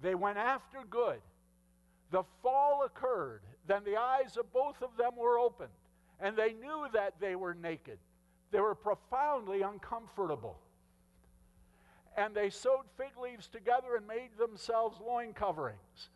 they 0.02 0.16
went 0.16 0.38
after 0.38 0.80
good. 0.90 1.20
The 2.12 2.24
fall 2.42 2.84
occurred. 2.84 3.42
Then 3.68 3.84
the 3.84 3.98
eyes 3.98 4.38
of 4.38 4.52
both 4.54 4.82
of 4.82 4.96
them 4.98 5.16
were 5.18 5.40
opened, 5.40 5.74
and 6.20 6.38
they 6.38 6.54
knew 6.54 6.88
that 6.94 7.16
they 7.20 7.36
were 7.36 7.54
naked. 7.54 7.98
They 8.52 8.62
were 8.62 8.76
profoundly 8.76 9.62
uncomfortable. 9.62 10.58
And 12.16 12.34
they 12.34 12.50
sewed 12.50 12.86
fig 12.98 13.18
leaves 13.22 13.48
together 13.48 13.96
and 13.98 14.08
made 14.08 14.30
themselves 14.38 15.00
loin 15.06 15.34
coverings. 15.34 16.10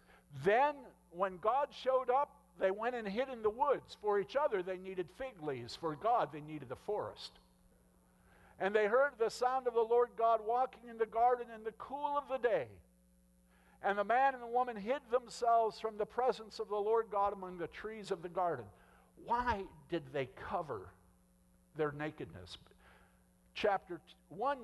Then, 0.43 0.75
when 1.11 1.37
God 1.37 1.67
showed 1.71 2.09
up, 2.09 2.37
they 2.59 2.71
went 2.71 2.95
and 2.95 3.07
hid 3.07 3.29
in 3.29 3.41
the 3.41 3.49
woods. 3.49 3.97
For 4.01 4.19
each 4.19 4.35
other, 4.35 4.63
they 4.63 4.77
needed 4.77 5.07
fig 5.17 5.41
leaves. 5.43 5.75
For 5.75 5.95
God, 5.95 6.29
they 6.31 6.41
needed 6.41 6.69
the 6.69 6.75
forest. 6.75 7.33
And 8.59 8.73
they 8.73 8.85
heard 8.85 9.13
the 9.19 9.29
sound 9.29 9.67
of 9.67 9.73
the 9.73 9.81
Lord 9.81 10.09
God 10.17 10.39
walking 10.45 10.89
in 10.89 10.97
the 10.97 11.05
garden 11.05 11.47
in 11.53 11.63
the 11.63 11.73
cool 11.73 12.17
of 12.17 12.29
the 12.29 12.37
day. 12.37 12.67
And 13.83 13.97
the 13.97 14.03
man 14.03 14.33
and 14.33 14.43
the 14.43 14.47
woman 14.47 14.75
hid 14.75 15.01
themselves 15.09 15.79
from 15.79 15.97
the 15.97 16.05
presence 16.05 16.59
of 16.59 16.69
the 16.69 16.75
Lord 16.75 17.07
God 17.11 17.33
among 17.33 17.57
the 17.57 17.67
trees 17.67 18.11
of 18.11 18.21
the 18.21 18.29
garden. 18.29 18.65
Why 19.25 19.63
did 19.89 20.03
they 20.13 20.27
cover 20.49 20.89
their 21.75 21.91
nakedness? 21.91 22.57
Chapter 23.55 23.99
1, 24.29 24.57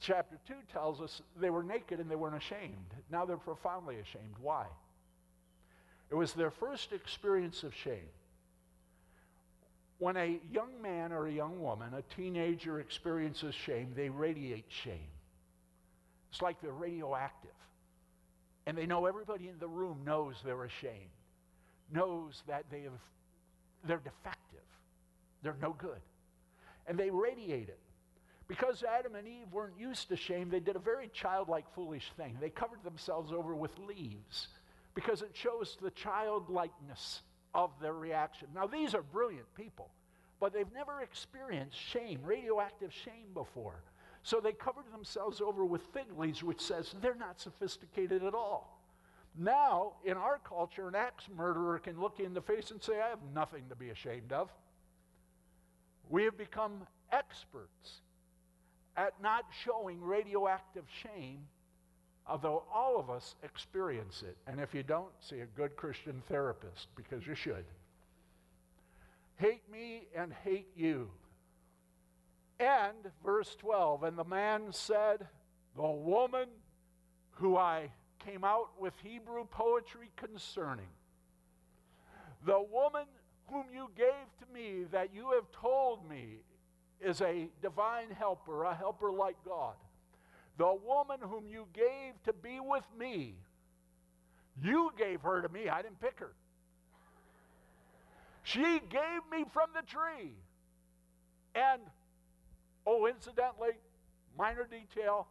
chapter 0.00 0.38
2 0.46 0.54
tells 0.72 1.00
us 1.00 1.22
they 1.40 1.50
were 1.50 1.62
naked 1.62 2.00
and 2.00 2.10
they 2.10 2.16
weren't 2.16 2.36
ashamed. 2.36 2.94
Now 3.10 3.24
they're 3.24 3.36
profoundly 3.36 3.96
ashamed. 3.96 4.34
Why? 4.40 4.66
It 6.10 6.14
was 6.14 6.32
their 6.32 6.50
first 6.50 6.92
experience 6.92 7.62
of 7.62 7.74
shame. 7.74 8.08
When 9.98 10.16
a 10.16 10.40
young 10.52 10.82
man 10.82 11.12
or 11.12 11.26
a 11.26 11.32
young 11.32 11.62
woman, 11.62 11.94
a 11.94 12.02
teenager, 12.14 12.80
experiences 12.80 13.54
shame, 13.54 13.92
they 13.94 14.08
radiate 14.08 14.66
shame. 14.68 15.10
It's 16.30 16.42
like 16.42 16.60
they're 16.60 16.72
radioactive. 16.72 17.50
And 18.66 18.76
they 18.76 18.86
know 18.86 19.06
everybody 19.06 19.48
in 19.48 19.58
the 19.58 19.68
room 19.68 20.00
knows 20.04 20.36
they're 20.44 20.64
ashamed, 20.64 21.10
knows 21.92 22.42
that 22.46 22.64
they 22.70 22.82
have, 22.82 22.92
they're 23.86 23.98
defective, 23.98 24.64
they're 25.42 25.56
no 25.60 25.74
good. 25.78 26.00
And 26.86 26.98
they 26.98 27.10
radiate 27.10 27.68
it. 27.68 27.78
Because 28.46 28.82
Adam 28.82 29.14
and 29.14 29.26
Eve 29.26 29.52
weren't 29.52 29.78
used 29.78 30.08
to 30.08 30.16
shame, 30.16 30.50
they 30.50 30.60
did 30.60 30.76
a 30.76 30.80
very 30.80 31.08
childlike, 31.14 31.64
foolish 31.74 32.10
thing. 32.16 32.36
They 32.40 32.50
covered 32.50 32.84
themselves 32.84 33.32
over 33.32 33.54
with 33.54 33.70
leaves 33.78 34.48
because 34.94 35.22
it 35.22 35.30
shows 35.32 35.76
the 35.80 35.90
childlikeness 35.90 37.22
of 37.54 37.70
their 37.80 37.94
reaction. 37.94 38.48
Now, 38.54 38.66
these 38.66 38.94
are 38.94 39.02
brilliant 39.02 39.52
people, 39.54 39.88
but 40.40 40.52
they've 40.52 40.72
never 40.74 41.00
experienced 41.00 41.78
shame, 41.78 42.20
radioactive 42.22 42.92
shame 42.92 43.32
before. 43.32 43.82
So 44.24 44.40
they 44.40 44.52
covered 44.52 44.90
themselves 44.90 45.42
over 45.42 45.66
with 45.66 45.82
fig 45.92 46.06
leaves, 46.18 46.42
which 46.42 46.62
says 46.62 46.94
they're 47.02 47.14
not 47.14 47.38
sophisticated 47.38 48.24
at 48.24 48.34
all. 48.34 48.80
Now, 49.36 49.92
in 50.02 50.16
our 50.16 50.38
culture, 50.38 50.88
an 50.88 50.94
axe 50.94 51.24
murderer 51.36 51.78
can 51.78 52.00
look 52.00 52.18
you 52.18 52.24
in 52.24 52.32
the 52.32 52.40
face 52.40 52.70
and 52.70 52.82
say, 52.82 53.00
I 53.02 53.10
have 53.10 53.18
nothing 53.34 53.64
to 53.68 53.76
be 53.76 53.90
ashamed 53.90 54.32
of. 54.32 54.50
We 56.08 56.22
have 56.24 56.38
become 56.38 56.86
experts 57.12 58.00
at 58.96 59.20
not 59.20 59.44
showing 59.62 60.00
radioactive 60.00 60.84
shame, 61.02 61.40
although 62.26 62.62
all 62.72 62.98
of 62.98 63.10
us 63.10 63.34
experience 63.42 64.22
it. 64.26 64.38
And 64.46 64.58
if 64.58 64.72
you 64.72 64.82
don't, 64.82 65.12
see 65.20 65.40
a 65.40 65.46
good 65.46 65.76
Christian 65.76 66.22
therapist, 66.28 66.88
because 66.96 67.26
you 67.26 67.34
should. 67.34 67.64
Hate 69.36 69.70
me 69.70 70.06
and 70.16 70.32
hate 70.44 70.68
you. 70.74 71.10
And, 72.64 73.12
verse 73.22 73.54
12, 73.56 74.04
and 74.04 74.16
the 74.16 74.24
man 74.24 74.62
said, 74.70 75.26
The 75.76 75.82
woman 75.82 76.48
who 77.32 77.58
I 77.58 77.90
came 78.18 78.42
out 78.42 78.70
with 78.80 78.94
Hebrew 79.02 79.44
poetry 79.50 80.10
concerning, 80.16 80.88
the 82.46 82.64
woman 82.72 83.04
whom 83.50 83.66
you 83.70 83.90
gave 83.94 84.14
to 84.38 84.54
me 84.54 84.84
that 84.92 85.14
you 85.14 85.32
have 85.32 85.44
told 85.52 86.08
me 86.08 86.38
is 87.02 87.20
a 87.20 87.48
divine 87.60 88.10
helper, 88.18 88.64
a 88.64 88.74
helper 88.74 89.12
like 89.12 89.36
God. 89.44 89.74
The 90.56 90.74
woman 90.86 91.18
whom 91.20 91.46
you 91.46 91.66
gave 91.74 92.14
to 92.24 92.32
be 92.32 92.60
with 92.60 92.84
me, 92.98 93.34
you 94.62 94.90
gave 94.96 95.20
her 95.20 95.42
to 95.42 95.50
me. 95.50 95.68
I 95.68 95.82
didn't 95.82 96.00
pick 96.00 96.18
her. 96.20 96.32
She 98.42 98.62
gave 98.62 99.20
me 99.30 99.44
from 99.52 99.68
the 99.74 99.82
tree. 99.86 100.32
And, 101.54 101.82
oh, 102.86 103.06
incidentally, 103.06 103.72
minor 104.36 104.66
detail, 104.70 105.26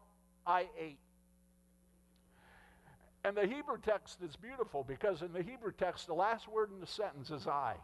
I 0.46 0.68
ate. 0.80 1.00
And 3.24 3.38
the 3.38 3.48
Hebrew 3.48 3.78
text 3.82 4.20
is 4.22 4.36
beautiful 4.36 4.84
because 4.84 5.22
in 5.22 5.32
the 5.32 5.42
Hebrew 5.42 5.72
text, 5.72 6.08
the 6.08 6.14
last 6.14 6.48
word 6.48 6.72
in 6.72 6.80
the 6.82 6.88
sentence 6.88 7.32
is 7.32 7.48
I. 7.48 7.76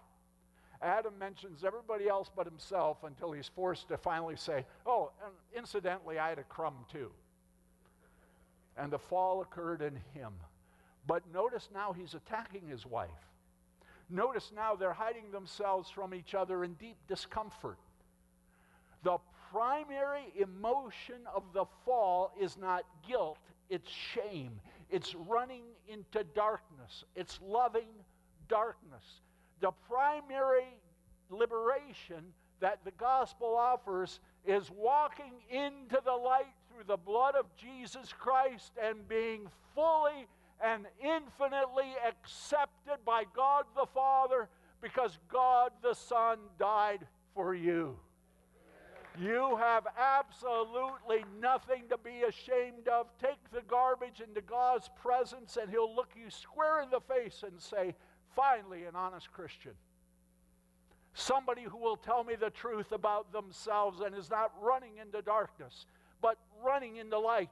Adam 0.82 1.18
mentions 1.18 1.64
everybody 1.64 2.08
else 2.08 2.30
but 2.34 2.46
himself 2.46 2.98
until 3.04 3.32
he's 3.32 3.48
forced 3.48 3.88
to 3.90 3.98
finally 3.98 4.36
say, 4.36 4.66
Oh, 4.86 5.12
incidentally, 5.56 6.20
I 6.20 6.30
had 6.30 6.40
a 6.40 6.44
crumb 6.44 6.86
too. 6.92 7.12
And 8.78 8.92
the 8.92 9.00
fall 9.00 9.42
occurred 9.42 9.82
in 9.82 9.96
him. 10.14 10.34
But 11.06 11.24
notice 11.34 11.70
now 11.74 11.94
he's 11.94 12.14
attacking 12.14 12.68
his 12.68 12.86
wife. 12.86 13.10
Notice 14.10 14.52
now 14.56 14.76
they're 14.76 14.94
hiding 14.94 15.32
themselves 15.32 15.90
from 15.90 16.14
each 16.14 16.34
other 16.34 16.64
in 16.64 16.74
deep 16.74 16.98
discomfort. 17.08 17.78
The 19.04 19.18
primary 19.52 20.34
emotion 20.40 21.16
of 21.34 21.44
the 21.54 21.66
fall 21.86 22.32
is 22.40 22.58
not 22.58 22.84
guilt, 23.08 23.38
it's 23.70 23.90
shame. 23.90 24.60
It's 24.90 25.14
running 25.14 25.64
into 25.88 26.24
darkness, 26.36 27.04
it's 27.16 27.40
loving 27.46 27.90
darkness. 28.48 29.04
The 29.62 29.72
primary 29.88 30.80
liberation 31.30 32.24
that 32.60 32.80
the 32.84 32.92
gospel 32.92 33.56
offers 33.56 34.20
is 34.46 34.70
walking 34.76 35.34
into 35.50 36.02
the 36.04 36.12
light 36.12 36.54
through 36.70 36.86
the 36.88 36.98
blood 36.98 37.36
of 37.36 37.46
Jesus 37.56 38.14
Christ 38.18 38.72
and 38.82 39.08
being 39.08 39.48
fully 39.76 40.28
and 40.62 40.86
infinitely 41.02 41.94
accepted 42.08 42.98
by 43.06 43.24
God 43.36 43.66
the 43.76 43.86
Father 43.94 44.50
because 44.82 45.18
God 45.32 45.72
the 45.82 45.94
Son 45.94 46.40
died 46.58 47.06
for 47.34 47.54
you. 47.54 47.98
You 49.20 49.58
have 49.58 49.86
absolutely 49.98 51.26
nothing 51.42 51.84
to 51.90 51.98
be 51.98 52.24
ashamed 52.24 52.88
of. 52.88 53.08
Take 53.22 53.52
the 53.52 53.62
garbage 53.68 54.22
into 54.26 54.40
God's 54.40 54.90
presence, 55.02 55.58
and 55.62 55.70
He'll 55.70 55.94
look 55.94 56.12
you 56.16 56.30
square 56.30 56.82
in 56.82 56.90
the 56.90 57.02
face 57.02 57.44
and 57.46 57.60
say, 57.60 57.96
Finally, 58.34 58.86
an 58.86 58.96
honest 58.96 59.30
Christian. 59.34 59.74
Somebody 61.14 61.64
who 61.64 61.78
will 61.78 61.98
tell 61.98 62.24
me 62.24 62.36
the 62.36 62.50
truth 62.50 62.94
about 62.94 63.34
themselves 63.34 64.00
and 64.00 64.16
is 64.16 64.30
not 64.30 64.54
running 64.62 64.98
into 65.02 65.22
darkness, 65.22 65.86
but 66.22 66.38
running 66.64 66.96
into 66.96 67.20
light. 67.20 67.50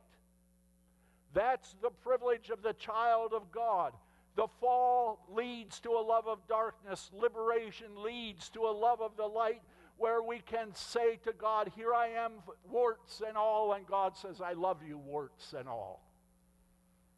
That's 1.33 1.75
the 1.81 1.89
privilege 1.89 2.50
of 2.50 2.62
the 2.62 2.74
child 2.74 3.33
of 3.33 3.51
God. 3.51 3.91
The 4.38 4.47
fall 4.62 5.19
leads 5.29 5.81
to 5.81 5.89
a 5.89 6.00
love 6.00 6.27
of 6.27 6.47
darkness, 6.47 7.09
liberation 7.12 7.88
leads 8.03 8.50
to 8.51 8.62
a 8.62 8.71
love 8.71 9.01
of 9.01 9.17
the 9.17 9.25
light 9.25 9.62
where 9.97 10.21
we 10.21 10.39
can 10.39 10.73
say 10.73 11.17
to 11.25 11.33
God, 11.33 11.71
Here 11.75 11.93
I 11.93 12.07
am, 12.09 12.33
warts 12.69 13.21
and 13.27 13.37
all, 13.37 13.73
and 13.73 13.85
God 13.87 14.15
says, 14.17 14.41
I 14.41 14.53
love 14.53 14.77
you, 14.87 14.97
warts 14.97 15.53
and 15.57 15.67
all. 15.67 16.01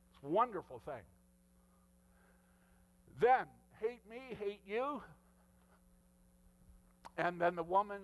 It's 0.10 0.24
a 0.24 0.28
wonderful 0.28 0.82
thing. 0.86 1.04
Then, 3.20 3.46
hate 3.82 4.02
me, 4.10 4.38
hate 4.40 4.62
you. 4.66 5.02
And 7.18 7.40
then 7.40 7.56
the 7.56 7.64
woman 7.64 8.02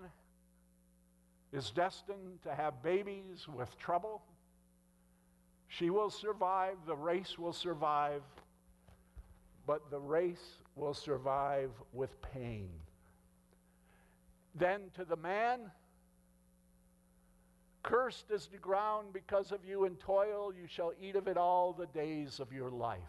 is 1.53 1.72
destined 1.72 2.41
to 2.44 2.53
have 2.53 2.84
babies 2.84 3.48
with 3.48 3.77
trouble. 3.77 4.22
She 5.67 5.89
will 5.89 6.10
survive, 6.10 6.75
the 6.86 6.96
race 6.96 7.39
will 7.39 7.53
survive, 7.53 8.22
but 9.65 9.89
the 9.89 10.00
race 10.00 10.58
will 10.75 10.94
survive 10.94 11.72
with 11.94 12.22
pain. 12.22 12.70
Then 14.57 14.89
to 14.96 15.03
the 15.03 15.18
man, 15.18 15.59
cursed 17.83 18.31
is 18.31 18.48
the 18.48 18.57
ground 18.57 19.09
because 19.13 19.51
of 19.51 19.65
you, 19.65 19.85
and 19.85 20.00
toil 20.00 20.53
you 20.53 20.68
shall 20.68 20.94
eat 21.01 21.15
of 21.15 21.27
it 21.27 21.37
all 21.37 21.74
the 21.74 21.87
days 21.87 22.39
of 22.39 22.53
your 22.53 22.72
life. 22.72 23.00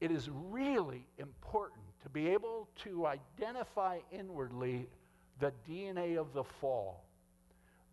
It 0.00 0.10
is 0.10 0.28
really 0.30 1.04
important 1.18 1.80
to 2.02 2.08
be 2.08 2.28
able 2.28 2.68
to 2.84 3.06
identify 3.06 3.98
inwardly 4.12 4.86
the 5.40 5.52
DNA 5.68 6.18
of 6.18 6.32
the 6.32 6.44
fall 6.60 7.04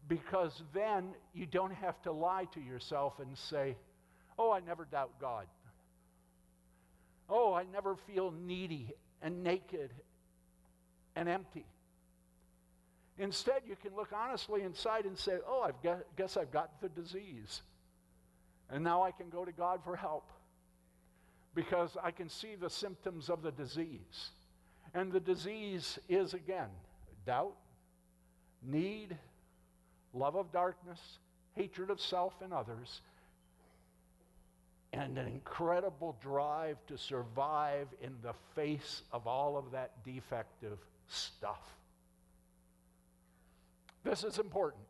because 0.08 0.62
then 0.74 1.14
you 1.34 1.46
don't 1.46 1.74
have 1.74 2.02
to 2.02 2.12
lie 2.12 2.46
to 2.54 2.60
yourself 2.60 3.20
and 3.20 3.38
say, 3.38 3.78
Oh, 4.38 4.52
I 4.52 4.60
never 4.60 4.86
doubt 4.86 5.12
God. 5.20 5.46
Oh, 7.30 7.54
I 7.54 7.64
never 7.72 7.96
feel 7.96 8.32
needy 8.32 8.94
and 9.22 9.44
naked 9.44 9.92
and 11.16 11.28
empty. 11.30 11.66
Instead, 13.18 13.62
you 13.68 13.76
can 13.76 13.96
look 13.96 14.10
honestly 14.14 14.64
inside 14.64 15.06
and 15.06 15.18
say, 15.18 15.34
Oh, 15.48 15.62
I 15.62 15.94
guess 16.18 16.38
I've 16.38 16.52
got 16.52 16.82
the 16.82 16.90
disease. 16.90 17.62
And 18.70 18.84
now 18.84 19.04
I 19.04 19.12
can 19.12 19.30
go 19.30 19.44
to 19.44 19.52
God 19.52 19.82
for 19.84 19.96
help 19.96 20.30
because 21.54 21.98
I 22.02 22.12
can 22.12 22.30
see 22.30 22.56
the 22.56 22.70
symptoms 22.70 23.30
of 23.30 23.42
the 23.42 23.52
disease. 23.52 24.30
And 24.94 25.12
the 25.12 25.20
disease 25.20 26.00
is, 26.10 26.34
again, 26.34 26.70
doubt, 27.26 27.56
need, 28.64 29.18
love 30.14 30.36
of 30.36 30.52
darkness, 30.52 31.00
hatred 31.56 31.90
of 31.90 32.00
self 32.00 32.34
and 32.42 32.54
others, 32.54 33.02
and 34.94 35.18
an 35.18 35.28
incredible 35.28 36.18
drive 36.22 36.78
to 36.88 36.98
survive 36.98 37.88
in 38.02 38.14
the 38.22 38.34
face 38.56 39.04
of 39.12 39.28
all 39.28 39.58
of 39.58 39.72
that 39.72 39.92
defective 40.04 40.78
stuff. 41.12 41.76
This 44.04 44.24
is 44.24 44.40
important. 44.40 44.84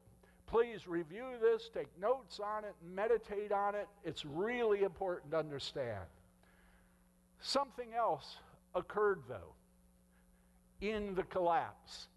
Please 0.48 0.88
review 0.88 1.26
this, 1.42 1.70
take 1.74 1.88
notes 2.00 2.40
on 2.40 2.64
it, 2.66 2.76
meditate 2.94 3.52
on 3.52 3.76
it. 3.76 3.88
It's 4.04 4.26
really 4.26 4.84
important 4.84 5.32
to 5.32 5.38
understand. 5.38 6.04
Something 7.40 7.94
else 7.98 8.38
occurred, 8.76 9.22
though, 9.28 9.56
in 10.82 11.16
the 11.16 11.24
collapse. 11.24 12.08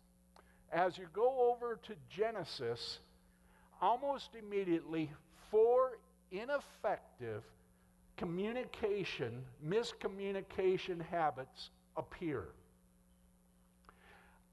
As 0.73 0.99
you 0.99 1.07
go 1.13 1.53
over 1.53 1.79
to 1.85 1.95
Genesis, 2.11 2.99
almost 3.81 4.31
immediately, 4.37 5.11
four 5.51 5.99
ineffective 6.33 7.45
communication, 8.17 9.43
miscommunication 9.65 11.01
habits 11.11 11.71
appear. 11.97 12.47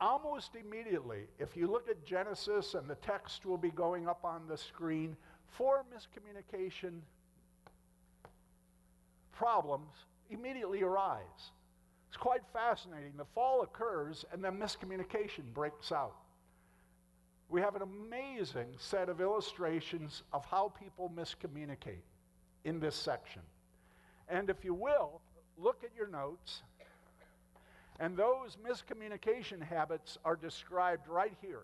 Almost 0.01 0.55
immediately, 0.55 1.27
if 1.37 1.55
you 1.55 1.67
look 1.67 1.87
at 1.87 2.03
Genesis 2.03 2.73
and 2.73 2.87
the 2.87 2.95
text 2.95 3.45
will 3.45 3.57
be 3.57 3.69
going 3.69 4.07
up 4.07 4.25
on 4.25 4.47
the 4.47 4.57
screen, 4.57 5.15
four 5.47 5.85
miscommunication 5.95 7.01
problems 9.31 9.93
immediately 10.31 10.81
arise. 10.81 11.51
It's 12.09 12.17
quite 12.17 12.41
fascinating. 12.51 13.13
The 13.15 13.25
fall 13.35 13.61
occurs 13.61 14.25
and 14.33 14.43
then 14.43 14.57
miscommunication 14.57 15.53
breaks 15.53 15.91
out. 15.91 16.15
We 17.47 17.61
have 17.61 17.75
an 17.75 17.83
amazing 17.83 18.69
set 18.77 19.07
of 19.07 19.21
illustrations 19.21 20.23
of 20.33 20.45
how 20.45 20.73
people 20.79 21.11
miscommunicate 21.15 22.01
in 22.63 22.79
this 22.79 22.95
section. 22.95 23.43
And 24.27 24.49
if 24.49 24.65
you 24.65 24.73
will, 24.73 25.21
look 25.57 25.83
at 25.83 25.91
your 25.95 26.07
notes 26.07 26.63
and 28.01 28.17
those 28.17 28.57
miscommunication 28.67 29.61
habits 29.61 30.17
are 30.25 30.35
described 30.35 31.07
right 31.07 31.35
here 31.39 31.61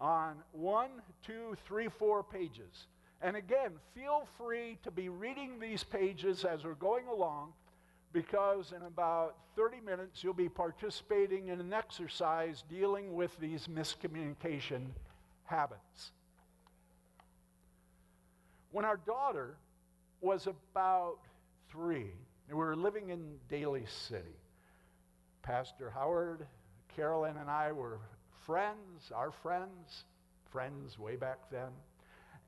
on 0.00 0.36
one, 0.52 0.88
two, 1.26 1.54
three, 1.66 1.88
four 1.88 2.22
pages. 2.22 2.86
And 3.20 3.36
again, 3.36 3.72
feel 3.94 4.26
free 4.38 4.78
to 4.82 4.90
be 4.90 5.10
reading 5.10 5.60
these 5.60 5.84
pages 5.84 6.46
as 6.46 6.64
we're 6.64 6.72
going 6.72 7.06
along 7.06 7.52
because 8.14 8.72
in 8.74 8.80
about 8.80 9.36
30 9.56 9.80
minutes 9.84 10.24
you'll 10.24 10.32
be 10.32 10.48
participating 10.48 11.48
in 11.48 11.60
an 11.60 11.74
exercise 11.74 12.64
dealing 12.70 13.14
with 13.14 13.38
these 13.38 13.68
miscommunication 13.68 14.86
habits. 15.44 16.12
When 18.72 18.86
our 18.86 18.96
daughter 18.96 19.56
was 20.22 20.46
about 20.46 21.18
three, 21.70 22.10
we 22.48 22.54
were 22.54 22.74
living 22.74 23.10
in 23.10 23.34
Daly 23.50 23.84
City. 24.08 24.34
Pastor 25.46 25.90
Howard, 25.90 26.44
Carolyn, 26.88 27.36
and 27.36 27.48
I 27.48 27.70
were 27.70 28.00
friends, 28.44 29.12
our 29.14 29.30
friends, 29.30 30.02
friends 30.50 30.98
way 30.98 31.14
back 31.14 31.38
then. 31.52 31.68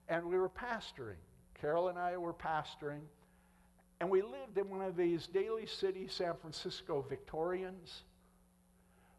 And 0.09 0.27
we 0.27 0.37
were 0.37 0.49
pastoring. 0.49 1.21
Carol 1.61 1.89
and 1.89 1.99
I 1.99 2.17
were 2.17 2.35
pastoring. 2.35 3.03
And 4.01 4.11
we 4.11 4.21
lived 4.21 4.59
in 4.59 4.69
one 4.69 4.83
of 4.83 4.97
these 4.97 5.29
Daly 5.29 5.65
City, 5.65 6.09
San 6.09 6.35
Francisco 6.41 7.05
Victorians, 7.09 8.03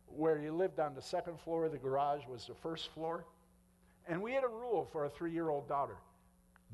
where 0.08 0.40
you 0.40 0.52
lived 0.52 0.82
on 0.82 0.94
the 0.94 1.02
second 1.02 1.40
floor, 1.40 1.70
the 1.70 1.78
garage 1.78 2.28
was 2.28 2.48
the 2.48 2.56
first 2.56 2.92
floor. 2.94 3.24
And 4.10 4.22
we 4.22 4.34
had 4.34 4.44
a 4.44 4.50
rule 4.50 4.90
for 4.92 5.06
a 5.06 5.10
three 5.10 5.32
year 5.32 5.50
old 5.50 5.70
daughter 5.70 5.96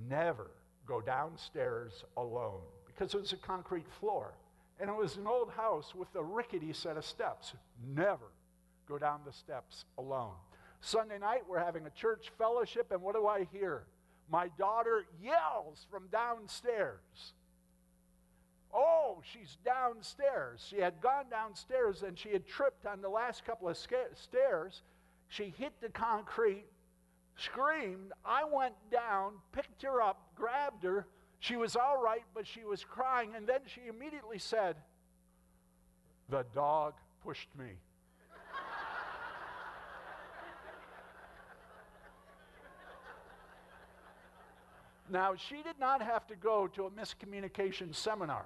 never 0.09 0.49
go 0.87 1.01
downstairs 1.01 2.03
alone 2.17 2.61
because 2.87 3.13
it 3.13 3.21
was 3.21 3.31
a 3.31 3.37
concrete 3.37 3.87
floor. 3.99 4.33
And 4.79 4.89
it 4.89 4.95
was 4.95 5.17
an 5.17 5.27
old 5.27 5.51
house 5.51 5.95
with 5.95 6.13
a 6.15 6.23
rickety 6.23 6.73
set 6.73 6.97
of 6.97 7.05
steps. 7.05 7.53
Never 7.95 8.31
go 8.87 8.97
down 8.97 9.21
the 9.25 9.33
steps 9.33 9.85
alone. 9.97 10.35
Sunday 10.81 11.17
night, 11.17 11.41
we're 11.47 11.63
having 11.63 11.85
a 11.85 11.89
church 11.91 12.31
fellowship, 12.37 12.91
and 12.91 13.01
what 13.01 13.15
do 13.15 13.25
I 13.25 13.47
hear? 13.51 13.83
My 14.29 14.49
daughter 14.57 15.05
yells 15.21 15.85
from 15.89 16.07
downstairs. 16.11 17.33
Oh, 18.73 19.21
she's 19.31 19.57
downstairs. 19.63 20.65
She 20.69 20.77
had 20.77 20.99
gone 21.01 21.25
downstairs 21.29 22.03
and 22.03 22.19
she 22.19 22.29
had 22.29 22.45
tripped 22.45 22.85
on 22.85 23.01
the 23.01 23.09
last 23.09 23.45
couple 23.45 23.69
of 23.69 23.77
stairs. 23.77 24.81
She 25.29 25.53
hit 25.57 25.73
the 25.81 25.89
concrete, 25.89 26.65
screamed. 27.37 28.11
I 28.25 28.43
went 28.43 28.75
down, 28.91 29.33
picked 29.53 29.83
her 29.83 30.01
up, 30.01 30.21
grabbed 30.35 30.83
her. 30.83 31.07
She 31.39 31.55
was 31.55 31.75
all 31.75 32.01
right, 32.01 32.23
but 32.33 32.47
she 32.47 32.63
was 32.63 32.83
crying. 32.83 33.35
And 33.35 33.47
then 33.47 33.61
she 33.67 33.81
immediately 33.87 34.39
said, 34.39 34.77
The 36.29 36.45
dog 36.53 36.93
pushed 37.23 37.49
me. 37.57 37.71
now, 45.09 45.35
she 45.35 45.61
did 45.61 45.79
not 45.79 46.01
have 46.01 46.25
to 46.27 46.35
go 46.35 46.67
to 46.67 46.85
a 46.85 46.91
miscommunication 46.91 47.93
seminar. 47.93 48.45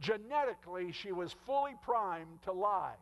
Genetically, 0.00 0.92
she 0.92 1.12
was 1.12 1.34
fully 1.46 1.74
primed 1.82 2.42
to 2.42 2.52
lie. 2.52 2.96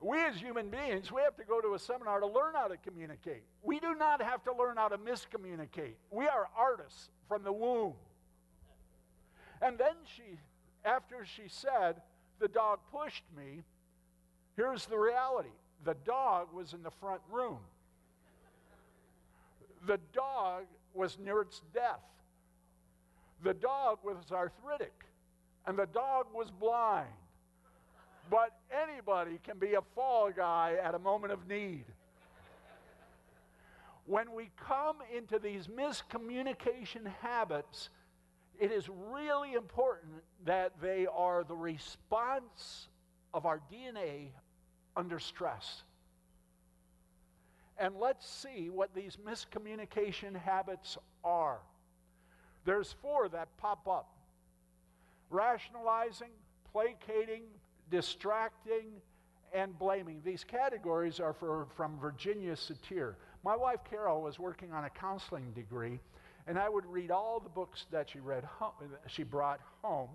We 0.00 0.24
as 0.24 0.36
human 0.36 0.70
beings, 0.70 1.10
we 1.10 1.22
have 1.22 1.36
to 1.36 1.44
go 1.44 1.60
to 1.60 1.74
a 1.74 1.78
seminar 1.78 2.20
to 2.20 2.26
learn 2.26 2.54
how 2.54 2.68
to 2.68 2.76
communicate. 2.76 3.42
We 3.62 3.80
do 3.80 3.94
not 3.94 4.22
have 4.22 4.44
to 4.44 4.52
learn 4.52 4.76
how 4.76 4.88
to 4.88 4.98
miscommunicate. 4.98 5.94
We 6.10 6.28
are 6.28 6.48
artists 6.56 7.08
from 7.26 7.42
the 7.42 7.52
womb. 7.52 7.94
And 9.60 9.76
then 9.76 9.94
she, 10.16 10.38
after 10.84 11.24
she 11.24 11.48
said, 11.48 11.96
the 12.38 12.46
dog 12.46 12.78
pushed 12.92 13.24
me, 13.36 13.64
here's 14.56 14.86
the 14.86 14.98
reality 14.98 15.50
the 15.84 15.94
dog 16.04 16.48
was 16.52 16.74
in 16.74 16.82
the 16.82 16.90
front 16.90 17.20
room. 17.30 17.58
The 19.86 19.98
dog 20.12 20.64
was 20.94 21.18
near 21.18 21.40
its 21.40 21.62
death. 21.72 22.00
The 23.42 23.54
dog 23.54 23.98
was 24.04 24.16
arthritic, 24.32 25.04
and 25.66 25.78
the 25.78 25.86
dog 25.86 26.26
was 26.34 26.50
blind. 26.50 27.06
But 28.30 28.58
anybody 28.70 29.38
can 29.42 29.58
be 29.58 29.74
a 29.74 29.82
fall 29.94 30.30
guy 30.30 30.76
at 30.82 30.94
a 30.94 30.98
moment 30.98 31.32
of 31.32 31.48
need. 31.48 31.84
When 34.06 34.32
we 34.32 34.50
come 34.56 34.96
into 35.14 35.38
these 35.38 35.66
miscommunication 35.66 37.06
habits, 37.20 37.90
it 38.58 38.72
is 38.72 38.88
really 38.88 39.52
important 39.52 40.22
that 40.44 40.72
they 40.80 41.06
are 41.06 41.44
the 41.44 41.54
response 41.54 42.88
of 43.34 43.46
our 43.46 43.60
DNA 43.70 44.28
under 44.96 45.18
stress. 45.18 45.82
And 47.78 47.96
let's 48.00 48.28
see 48.28 48.70
what 48.70 48.94
these 48.94 49.16
miscommunication 49.24 50.34
habits 50.34 50.98
are. 51.22 51.58
There's 52.64 52.94
four 53.00 53.28
that 53.28 53.48
pop 53.58 53.86
up 53.86 54.08
rationalizing, 55.30 56.30
placating, 56.72 57.42
distracting, 57.90 59.00
and 59.52 59.78
blaming. 59.78 60.20
These 60.24 60.44
categories 60.44 61.20
are 61.20 61.32
for, 61.32 61.66
from 61.76 61.98
Virginia 61.98 62.52
Satir. 62.52 63.14
My 63.44 63.56
wife 63.56 63.80
Carol 63.88 64.22
was 64.22 64.38
working 64.38 64.72
on 64.72 64.84
a 64.84 64.90
counseling 64.90 65.52
degree, 65.52 66.00
and 66.46 66.58
I 66.58 66.68
would 66.68 66.86
read 66.86 67.10
all 67.10 67.40
the 67.40 67.48
books 67.48 67.86
that 67.90 68.10
she 68.10 68.20
read 68.20 68.46
she 69.06 69.22
brought 69.22 69.60
home. 69.82 70.10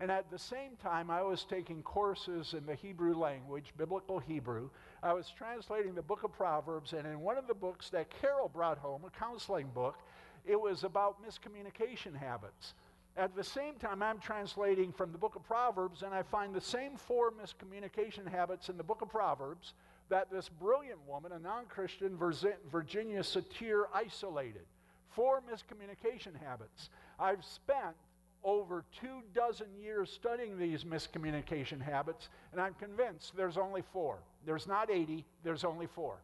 And 0.00 0.10
at 0.10 0.30
the 0.30 0.38
same 0.38 0.76
time, 0.82 1.10
I 1.10 1.22
was 1.22 1.44
taking 1.44 1.82
courses 1.82 2.54
in 2.54 2.66
the 2.66 2.74
Hebrew 2.74 3.14
language, 3.14 3.72
biblical 3.76 4.18
Hebrew. 4.18 4.68
I 5.02 5.12
was 5.12 5.30
translating 5.36 5.94
the 5.94 6.02
book 6.02 6.24
of 6.24 6.32
Proverbs, 6.32 6.92
and 6.92 7.06
in 7.06 7.20
one 7.20 7.38
of 7.38 7.46
the 7.46 7.54
books 7.54 7.88
that 7.90 8.10
Carol 8.20 8.48
brought 8.48 8.78
home, 8.78 9.02
a 9.06 9.10
counseling 9.10 9.68
book, 9.72 9.98
it 10.44 10.60
was 10.60 10.82
about 10.82 11.22
miscommunication 11.22 12.16
habits. 12.16 12.74
At 13.16 13.36
the 13.36 13.44
same 13.44 13.74
time, 13.74 14.02
I'm 14.02 14.18
translating 14.18 14.90
from 14.90 15.12
the 15.12 15.18
book 15.18 15.36
of 15.36 15.44
Proverbs, 15.44 16.02
and 16.02 16.14
I 16.14 16.22
find 16.22 16.54
the 16.54 16.60
same 16.60 16.96
four 16.96 17.30
miscommunication 17.30 18.26
habits 18.26 18.70
in 18.70 18.78
the 18.78 18.82
book 18.82 19.02
of 19.02 19.10
Proverbs 19.10 19.74
that 20.08 20.30
this 20.30 20.48
brilliant 20.48 20.98
woman, 21.06 21.32
a 21.32 21.38
non 21.38 21.66
Christian 21.66 22.16
Virginia 22.16 23.20
Satir, 23.20 23.84
isolated. 23.94 24.64
Four 25.10 25.42
miscommunication 25.42 26.34
habits. 26.42 26.88
I've 27.18 27.44
spent 27.44 27.96
over 28.44 28.84
two 28.98 29.22
dozen 29.34 29.68
years 29.80 30.10
studying 30.10 30.58
these 30.58 30.84
miscommunication 30.84 31.80
habits, 31.80 32.30
and 32.52 32.60
I'm 32.60 32.74
convinced 32.74 33.36
there's 33.36 33.58
only 33.58 33.82
four. 33.92 34.18
There's 34.46 34.66
not 34.66 34.90
80, 34.90 35.24
there's 35.44 35.64
only 35.64 35.86
four. 35.86 36.16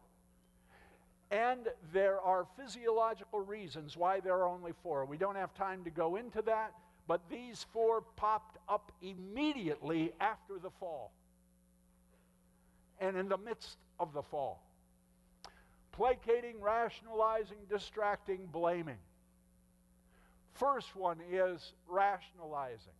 And 1.31 1.67
there 1.93 2.19
are 2.19 2.47
physiological 2.57 3.41
reasons 3.41 3.95
why 3.95 4.19
there 4.19 4.33
are 4.33 4.47
only 4.47 4.71
four. 4.81 5.05
We 5.05 5.17
don't 5.17 5.35
have 5.35 5.53
time 5.53 5.83
to 5.83 5.91
go 5.91 6.15
into 6.15 6.41
that, 6.43 6.73
but 7.07 7.21
these 7.29 7.65
four 7.71 8.01
popped 8.15 8.57
up 8.67 8.91
immediately 9.01 10.11
after 10.19 10.57
the 10.61 10.71
fall 10.79 11.11
and 12.99 13.15
in 13.15 13.29
the 13.29 13.37
midst 13.37 13.77
of 13.99 14.13
the 14.13 14.23
fall 14.23 14.63
placating, 15.99 16.61
rationalizing, 16.61 17.57
distracting, 17.69 18.47
blaming. 18.53 18.97
First 20.53 20.95
one 20.95 21.17
is 21.29 21.73
rationalizing. 21.89 22.93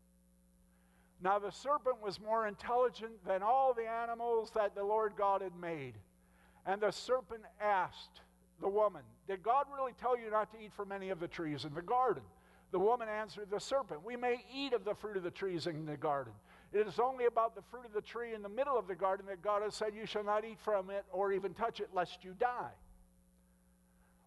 Now, 1.22 1.40
the 1.40 1.52
serpent 1.52 2.02
was 2.02 2.20
more 2.20 2.46
intelligent 2.46 3.26
than 3.26 3.42
all 3.42 3.74
the 3.74 3.88
animals 3.88 4.52
that 4.54 4.76
the 4.76 4.84
Lord 4.84 5.14
God 5.18 5.42
had 5.42 5.56
made. 5.56 5.94
And 6.66 6.82
the 6.82 6.92
serpent 6.92 7.44
asked 7.62 8.22
the 8.62 8.68
woman, 8.68 9.02
Did 9.28 9.44
God 9.44 9.66
really 9.76 9.94
tell 10.00 10.18
you 10.18 10.30
not 10.30 10.52
to 10.54 10.60
eat 10.60 10.74
from 10.74 10.92
any 10.92 11.10
of 11.10 11.20
the 11.20 11.28
trees 11.28 11.66
in 11.66 11.74
the 11.74 11.82
garden? 11.82 12.24
The 12.72 12.80
woman 12.80 13.08
answered 13.10 13.50
the 13.50 13.60
serpent, 13.60 14.04
We 14.04 14.16
may 14.16 14.46
eat 14.54 14.74
of 14.74 14.86
the 14.86 14.94
fruit 14.94 15.18
of 15.18 15.24
the 15.24 15.32
trees 15.32 15.68
in 15.68 15.86
the 15.86 15.98
garden. 15.98 16.34
It 16.72 16.88
is 16.88 17.00
only 17.00 17.26
about 17.26 17.56
the 17.56 17.64
fruit 17.72 17.86
of 17.86 17.94
the 17.94 18.02
tree 18.02 18.36
in 18.36 18.44
the 18.44 18.50
middle 18.50 18.78
of 18.78 18.88
the 18.88 18.96
garden 18.96 19.26
that 19.28 19.42
God 19.42 19.64
has 19.64 19.74
said, 19.74 19.94
You 19.96 20.06
shall 20.06 20.24
not 20.24 20.46
eat 20.46 20.60
from 20.60 20.90
it 20.90 21.06
or 21.12 21.32
even 21.32 21.54
touch 21.54 21.80
it, 21.80 21.90
lest 21.94 22.24
you 22.24 22.36
die. 22.40 22.72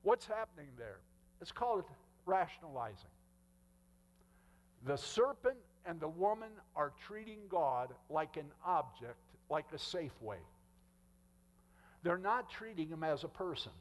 What's 0.03 0.27
happening 0.27 0.69
there? 0.77 0.99
It's 1.41 1.53
called 1.53 1.85
rationalizing. 2.27 3.11
The 4.85 4.97
serpent 4.97 5.59
and 5.87 6.01
the 6.01 6.09
woman 6.09 6.51
are 6.75 6.93
treating 7.07 7.39
God 7.49 7.91
like 8.11 8.37
an 8.37 8.51
object, 8.65 9.19
like 9.49 9.67
a 9.73 9.77
Safeway. 9.77 10.39
They're 12.03 12.19
not 12.19 12.51
treating 12.51 12.89
him 12.89 13.05
as 13.05 13.25
a 13.25 13.29
person. 13.29 13.73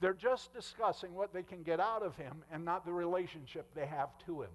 They're 0.00 0.14
just 0.14 0.52
discussing 0.54 1.14
what 1.14 1.32
they 1.32 1.42
can 1.42 1.62
get 1.62 1.80
out 1.80 2.02
of 2.02 2.16
him 2.16 2.42
and 2.50 2.64
not 2.64 2.84
the 2.84 2.92
relationship 2.92 3.74
they 3.74 3.86
have 3.86 4.10
to 4.26 4.42
him. 4.42 4.50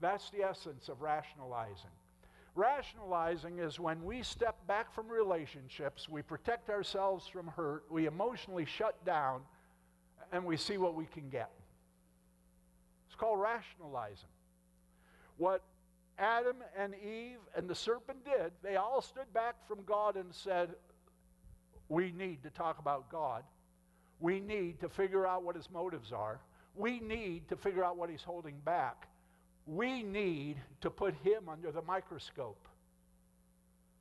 That's 0.00 0.30
the 0.30 0.42
essence 0.42 0.88
of 0.88 1.02
rationalizing. 1.02 1.90
Rationalizing 2.54 3.58
is 3.58 3.78
when 3.78 4.02
we 4.04 4.22
step 4.22 4.56
back 4.66 4.92
from 4.94 5.08
relationships, 5.08 6.08
we 6.08 6.22
protect 6.22 6.70
ourselves 6.70 7.26
from 7.26 7.48
hurt, 7.48 7.84
we 7.90 8.06
emotionally 8.06 8.64
shut 8.64 9.04
down, 9.04 9.42
and 10.32 10.44
we 10.44 10.56
see 10.56 10.78
what 10.78 10.94
we 10.94 11.06
can 11.06 11.28
get. 11.28 11.50
It's 13.06 13.16
called 13.16 13.40
rationalizing. 13.40 14.28
What 15.36 15.62
Adam 16.18 16.56
and 16.78 16.94
Eve 16.94 17.38
and 17.54 17.68
the 17.68 17.74
serpent 17.74 18.24
did, 18.24 18.52
they 18.62 18.76
all 18.76 19.02
stood 19.02 19.32
back 19.34 19.56
from 19.68 19.84
God 19.84 20.16
and 20.16 20.34
said, 20.34 20.70
we 21.88 22.12
need 22.12 22.42
to 22.42 22.50
talk 22.50 22.78
about 22.78 23.10
God. 23.10 23.42
We 24.20 24.40
need 24.40 24.80
to 24.80 24.88
figure 24.88 25.26
out 25.26 25.42
what 25.42 25.56
his 25.56 25.70
motives 25.70 26.12
are. 26.12 26.40
We 26.74 27.00
need 27.00 27.48
to 27.48 27.56
figure 27.56 27.84
out 27.84 27.96
what 27.96 28.10
he's 28.10 28.22
holding 28.22 28.56
back. 28.64 29.08
We 29.66 30.02
need 30.02 30.56
to 30.80 30.90
put 30.90 31.14
him 31.22 31.48
under 31.50 31.72
the 31.72 31.82
microscope. 31.82 32.68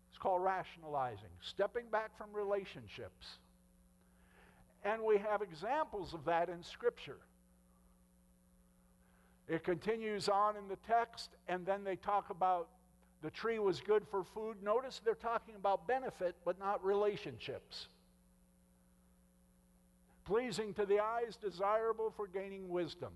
It's 0.09 0.17
called 0.17 0.43
rationalizing, 0.43 1.31
stepping 1.41 1.85
back 1.91 2.17
from 2.17 2.27
relationships. 2.33 3.39
And 4.83 5.01
we 5.01 5.17
have 5.17 5.41
examples 5.41 6.13
of 6.13 6.25
that 6.25 6.47
in 6.47 6.63
Scripture. 6.63 7.17
It 9.47 9.63
continues 9.63 10.29
on 10.29 10.55
in 10.55 10.67
the 10.67 10.77
text, 10.87 11.31
and 11.47 11.65
then 11.65 11.83
they 11.83 11.95
talk 11.95 12.29
about 12.29 12.69
the 13.21 13.31
tree 13.31 13.59
was 13.59 13.81
good 13.81 14.03
for 14.09 14.23
food. 14.23 14.57
Notice 14.63 15.01
they're 15.03 15.15
talking 15.15 15.55
about 15.55 15.87
benefit, 15.87 16.35
but 16.45 16.59
not 16.59 16.83
relationships. 16.83 17.87
Pleasing 20.25 20.73
to 20.73 20.85
the 20.85 20.99
eyes, 20.99 21.35
desirable 21.35 22.13
for 22.15 22.27
gaining 22.27 22.69
wisdom. 22.69 23.11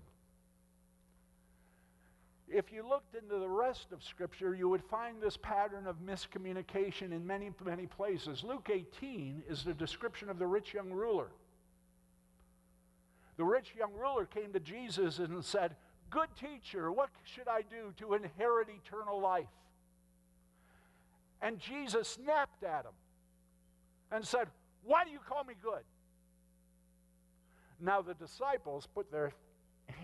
if 2.52 2.72
you 2.72 2.82
looked 2.88 3.14
into 3.14 3.38
the 3.38 3.48
rest 3.48 3.92
of 3.92 4.02
Scripture, 4.02 4.56
you 4.56 4.68
would 4.68 4.82
find 4.82 5.22
this 5.22 5.36
pattern 5.36 5.86
of 5.86 6.00
miscommunication 6.00 7.12
in 7.12 7.24
many, 7.24 7.52
many 7.64 7.86
places. 7.86 8.42
Luke 8.42 8.68
18 8.72 9.44
is 9.48 9.62
the 9.62 9.72
description 9.72 10.28
of 10.28 10.40
the 10.40 10.46
rich 10.48 10.74
young 10.74 10.90
ruler. 10.90 11.28
The 13.36 13.44
rich 13.44 13.72
young 13.78 13.94
ruler 13.94 14.26
came 14.26 14.52
to 14.52 14.60
Jesus 14.60 15.18
and 15.18 15.44
said, 15.44 15.76
Good 16.10 16.28
teacher, 16.38 16.90
what 16.90 17.10
should 17.22 17.46
I 17.46 17.62
do 17.62 17.94
to 17.98 18.14
inherit 18.14 18.68
eternal 18.68 19.20
life? 19.20 19.46
And 21.42 21.58
Jesus 21.58 22.08
snapped 22.08 22.62
at 22.64 22.84
him 22.84 22.92
and 24.12 24.24
said, 24.24 24.48
Why 24.84 25.04
do 25.04 25.10
you 25.10 25.20
call 25.26 25.44
me 25.44 25.54
good? 25.62 25.82
Now 27.80 28.02
the 28.02 28.14
disciples 28.14 28.86
put 28.94 29.10
their 29.10 29.32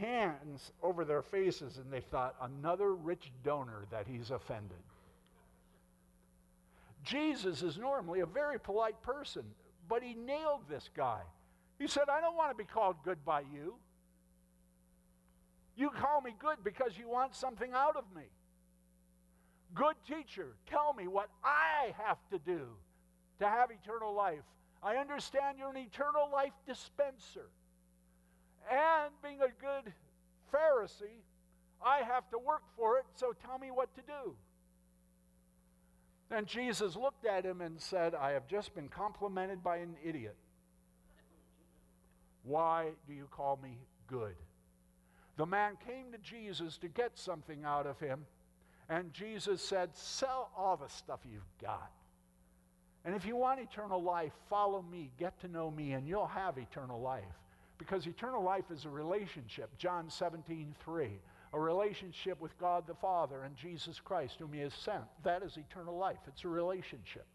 hands 0.01 0.73
over 0.83 1.05
their 1.05 1.23
faces 1.23 1.79
and 1.79 1.93
they 1.93 2.01
thought, 2.01 2.35
another 2.41 2.95
rich 2.95 3.31
donor 3.45 3.85
that 3.91 4.07
he's 4.07 4.31
offended. 4.31 4.79
Jesus 7.05 7.63
is 7.63 7.79
normally 7.79 8.21
a 8.21 8.27
very 8.27 8.59
polite 8.59 9.01
person, 9.03 9.45
but 9.89 10.03
he 10.03 10.15
nailed 10.15 10.63
this 10.69 10.91
guy. 10.97 11.21
He 11.79 11.87
said, 11.87 12.05
I 12.11 12.21
don't 12.21 12.37
want 12.37 12.51
to 12.51 12.57
be 12.57 12.69
called 12.69 12.97
good 13.05 13.25
by 13.25 13.41
you. 13.41 13.77
You 15.77 15.91
call 15.91 16.21
me 16.23 16.35
good 16.39 16.57
because 16.65 16.99
you 16.99 17.09
want 17.09 17.35
something 17.35 17.73
out 17.73 17.97
of 17.97 18.05
me. 18.15 18.23
Good 19.77 19.97
teacher, 20.09 20.57
tell 20.67 20.95
me 20.95 21.07
what 21.07 21.29
I 21.45 21.95
have 22.07 22.17
to 22.31 22.39
do 22.39 22.63
to 23.41 23.47
have 23.47 23.71
eternal 23.71 24.15
life. 24.15 24.45
I 24.83 24.97
understand 24.97 25.59
you're 25.59 25.69
an 25.69 25.77
eternal 25.77 26.31
life 26.33 26.55
dispenser. 26.67 27.51
And 28.71 29.13
being 29.23 29.41
a 29.43 29.53
good 29.61 29.93
Pharisee, 30.51 31.21
I 31.85 31.99
have 31.99 32.29
to 32.31 32.39
work 32.39 32.63
for 32.75 32.97
it, 32.97 33.05
so 33.15 33.35
tell 33.47 33.59
me 33.59 33.71
what 33.71 33.95
to 33.97 34.01
do. 34.01 34.35
Then 36.31 36.47
Jesus 36.47 36.97
looked 36.97 37.27
at 37.27 37.45
him 37.45 37.61
and 37.61 37.79
said, 37.79 38.15
I 38.15 38.31
have 38.31 38.49
just 38.49 38.75
been 38.75 38.89
complimented 38.89 39.63
by 39.63 39.77
an 39.77 39.97
idiot. 40.03 40.37
Why 42.45 42.93
do 43.07 43.13
you 43.13 43.29
call 43.31 43.59
me 43.63 43.79
good? 44.07 44.37
The 45.37 45.47
man 45.47 45.77
came 45.87 46.13
to 46.13 46.19
Jesus 46.19 46.79
to 46.79 46.89
get 46.89 47.19
something 47.19 47.65
out 47.65 47.87
of 47.87 48.01
him, 48.01 48.25
and 48.89 49.13
Jesus 49.13 49.63
said, 49.63 49.91
Sell 49.97 50.51
all 50.57 50.77
the 50.77 50.89
stuff 50.89 51.21
you've 51.25 51.43
got. 51.61 51.91
And 53.05 53.15
if 53.15 53.25
you 53.25 53.37
want 53.37 53.61
eternal 53.61 54.03
life, 54.03 54.33
follow 54.51 54.83
me, 54.83 55.13
get 55.19 55.41
to 55.41 55.49
know 55.49 55.71
me, 55.71 55.93
and 55.93 56.07
you'll 56.09 56.27
have 56.27 56.59
eternal 56.59 57.01
life. 57.01 57.25
Because 57.79 58.07
eternal 58.07 58.43
life 58.43 58.65
is 58.73 58.85
a 58.85 58.91
relationship. 58.91 59.71
John 59.79 60.11
17, 60.11 60.75
3. 60.85 61.11
A 61.53 61.61
relationship 61.61 62.41
with 62.41 62.59
God 62.59 62.87
the 62.87 62.95
Father 62.95 63.43
and 63.43 63.57
Jesus 63.57 64.01
Christ, 64.01 64.37
whom 64.39 64.53
He 64.53 64.61
has 64.61 64.75
sent. 64.75 65.05
That 65.23 65.43
is 65.43 65.57
eternal 65.57 65.97
life. 65.97 66.19
It's 66.27 66.45
a 66.45 66.49
relationship. 66.49 67.27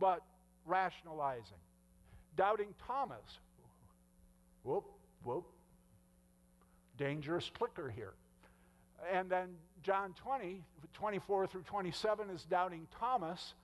But 0.00 0.22
rationalizing. 0.64 1.58
Doubting 2.36 2.74
Thomas. 2.86 3.38
Whoop, 4.62 4.84
whoop. 5.24 5.46
Dangerous 6.96 7.50
clicker 7.56 7.90
here. 7.90 8.14
And 9.12 9.30
then 9.30 9.48
John 9.82 10.14
20, 10.14 10.62
24 10.94 11.46
through 11.46 11.62
27 11.62 12.30
is 12.30 12.44
doubting 12.44 12.86
Thomas, 12.98 13.54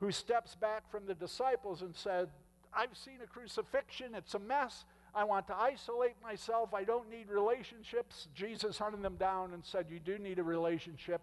who 0.00 0.10
steps 0.12 0.54
back 0.54 0.90
from 0.90 1.06
the 1.06 1.14
disciples 1.14 1.82
and 1.82 1.94
said, 1.94 2.28
I've 2.74 2.96
seen 2.96 3.18
a 3.22 3.26
crucifixion, 3.26 4.14
it's 4.14 4.34
a 4.34 4.38
mess. 4.38 4.84
I 5.14 5.24
want 5.24 5.46
to 5.48 5.56
isolate 5.56 6.14
myself. 6.22 6.72
I 6.72 6.84
don't 6.84 7.10
need 7.10 7.28
relationships. 7.28 8.28
Jesus 8.34 8.78
hunted 8.78 9.02
them 9.02 9.16
down 9.16 9.52
and 9.52 9.62
said, 9.64 9.86
You 9.90 9.98
do 9.98 10.18
need 10.18 10.38
a 10.38 10.42
relationship. 10.42 11.20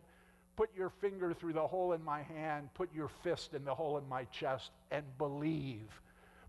Put 0.55 0.69
your 0.75 0.89
finger 0.89 1.33
through 1.33 1.53
the 1.53 1.65
hole 1.65 1.93
in 1.93 2.03
my 2.03 2.21
hand, 2.21 2.69
put 2.73 2.93
your 2.93 3.07
fist 3.23 3.53
in 3.53 3.63
the 3.63 3.73
hole 3.73 3.97
in 3.97 4.07
my 4.07 4.25
chest, 4.25 4.71
and 4.91 5.05
believe. 5.17 6.01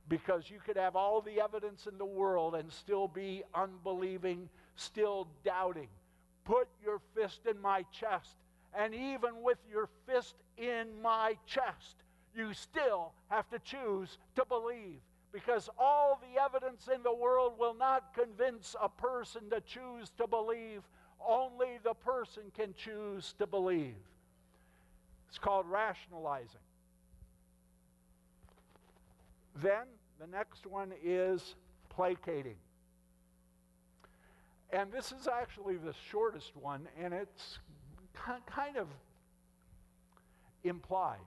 Because 0.08 0.50
you 0.50 0.58
could 0.66 0.76
have 0.76 0.96
all 0.96 1.20
the 1.20 1.40
evidence 1.40 1.86
in 1.86 1.96
the 1.96 2.04
world 2.04 2.56
and 2.56 2.70
still 2.72 3.06
be 3.06 3.44
unbelieving, 3.54 4.48
still 4.74 5.28
doubting. 5.44 5.88
Put 6.44 6.68
your 6.82 7.00
fist 7.14 7.40
in 7.48 7.60
my 7.60 7.84
chest. 7.92 8.36
And 8.74 8.94
even 8.94 9.42
with 9.42 9.58
your 9.70 9.88
fist 10.06 10.36
in 10.56 10.86
my 11.02 11.36
chest, 11.46 11.96
you 12.34 12.54
still 12.54 13.12
have 13.28 13.48
to 13.50 13.58
choose 13.58 14.18
to 14.36 14.44
believe 14.44 15.00
because 15.32 15.68
all 15.78 16.20
the 16.20 16.40
evidence 16.40 16.88
in 16.92 17.02
the 17.02 17.14
world 17.14 17.54
will 17.58 17.74
not 17.74 18.14
convince 18.14 18.74
a 18.80 18.88
person 18.88 19.42
to 19.50 19.60
choose 19.60 20.10
to 20.18 20.26
believe. 20.26 20.82
Only 21.26 21.78
the 21.84 21.94
person 21.94 22.44
can 22.56 22.74
choose 22.76 23.34
to 23.38 23.46
believe. 23.46 23.94
It's 25.28 25.38
called 25.38 25.66
rationalizing. 25.68 26.60
Then 29.56 29.86
the 30.18 30.26
next 30.26 30.66
one 30.66 30.92
is 31.04 31.54
placating. 31.88 32.56
And 34.72 34.92
this 34.92 35.12
is 35.12 35.26
actually 35.26 35.76
the 35.76 35.94
shortest 36.10 36.56
one, 36.56 36.86
and 37.00 37.12
it's 37.12 37.58
kind 38.14 38.76
of 38.76 38.86
implied. 40.62 41.18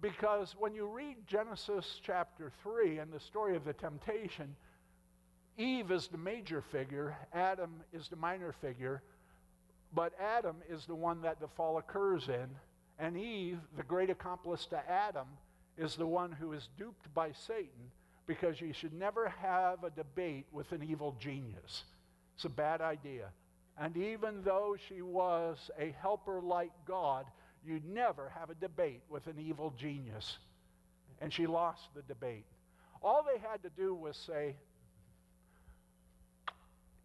Because 0.00 0.54
when 0.58 0.74
you 0.74 0.86
read 0.86 1.16
Genesis 1.26 2.00
chapter 2.04 2.52
3 2.62 2.98
and 2.98 3.12
the 3.12 3.20
story 3.20 3.56
of 3.56 3.64
the 3.64 3.72
temptation, 3.72 4.54
Eve 5.56 5.90
is 5.90 6.08
the 6.08 6.18
major 6.18 6.62
figure, 6.70 7.16
Adam 7.32 7.82
is 7.92 8.08
the 8.08 8.16
minor 8.16 8.52
figure, 8.60 9.02
but 9.94 10.12
Adam 10.20 10.56
is 10.68 10.84
the 10.86 10.94
one 10.94 11.22
that 11.22 11.40
the 11.40 11.48
fall 11.48 11.78
occurs 11.78 12.28
in, 12.28 12.48
and 12.98 13.16
Eve, 13.16 13.58
the 13.76 13.82
great 13.82 14.10
accomplice 14.10 14.66
to 14.66 14.90
Adam, 14.90 15.26
is 15.76 15.96
the 15.96 16.06
one 16.06 16.30
who 16.30 16.52
is 16.52 16.68
duped 16.76 17.12
by 17.14 17.32
Satan 17.32 17.90
because 18.26 18.60
you 18.60 18.72
should 18.72 18.92
never 18.92 19.28
have 19.28 19.82
a 19.82 19.90
debate 19.90 20.46
with 20.52 20.70
an 20.72 20.82
evil 20.82 21.16
genius. 21.18 21.84
It's 22.38 22.46
a 22.46 22.48
bad 22.48 22.80
idea. 22.80 23.28
And 23.78 23.96
even 23.96 24.42
though 24.42 24.76
she 24.88 25.02
was 25.02 25.70
a 25.78 25.94
helper 26.00 26.40
like 26.40 26.72
God, 26.86 27.26
You'd 27.64 27.84
never 27.84 28.30
have 28.38 28.50
a 28.50 28.54
debate 28.54 29.02
with 29.08 29.26
an 29.26 29.36
evil 29.38 29.74
genius. 29.76 30.38
And 31.20 31.32
she 31.32 31.46
lost 31.46 31.82
the 31.94 32.02
debate. 32.02 32.46
All 33.02 33.22
they 33.22 33.38
had 33.40 33.62
to 33.62 33.70
do 33.70 33.94
was 33.94 34.16
say, 34.16 34.54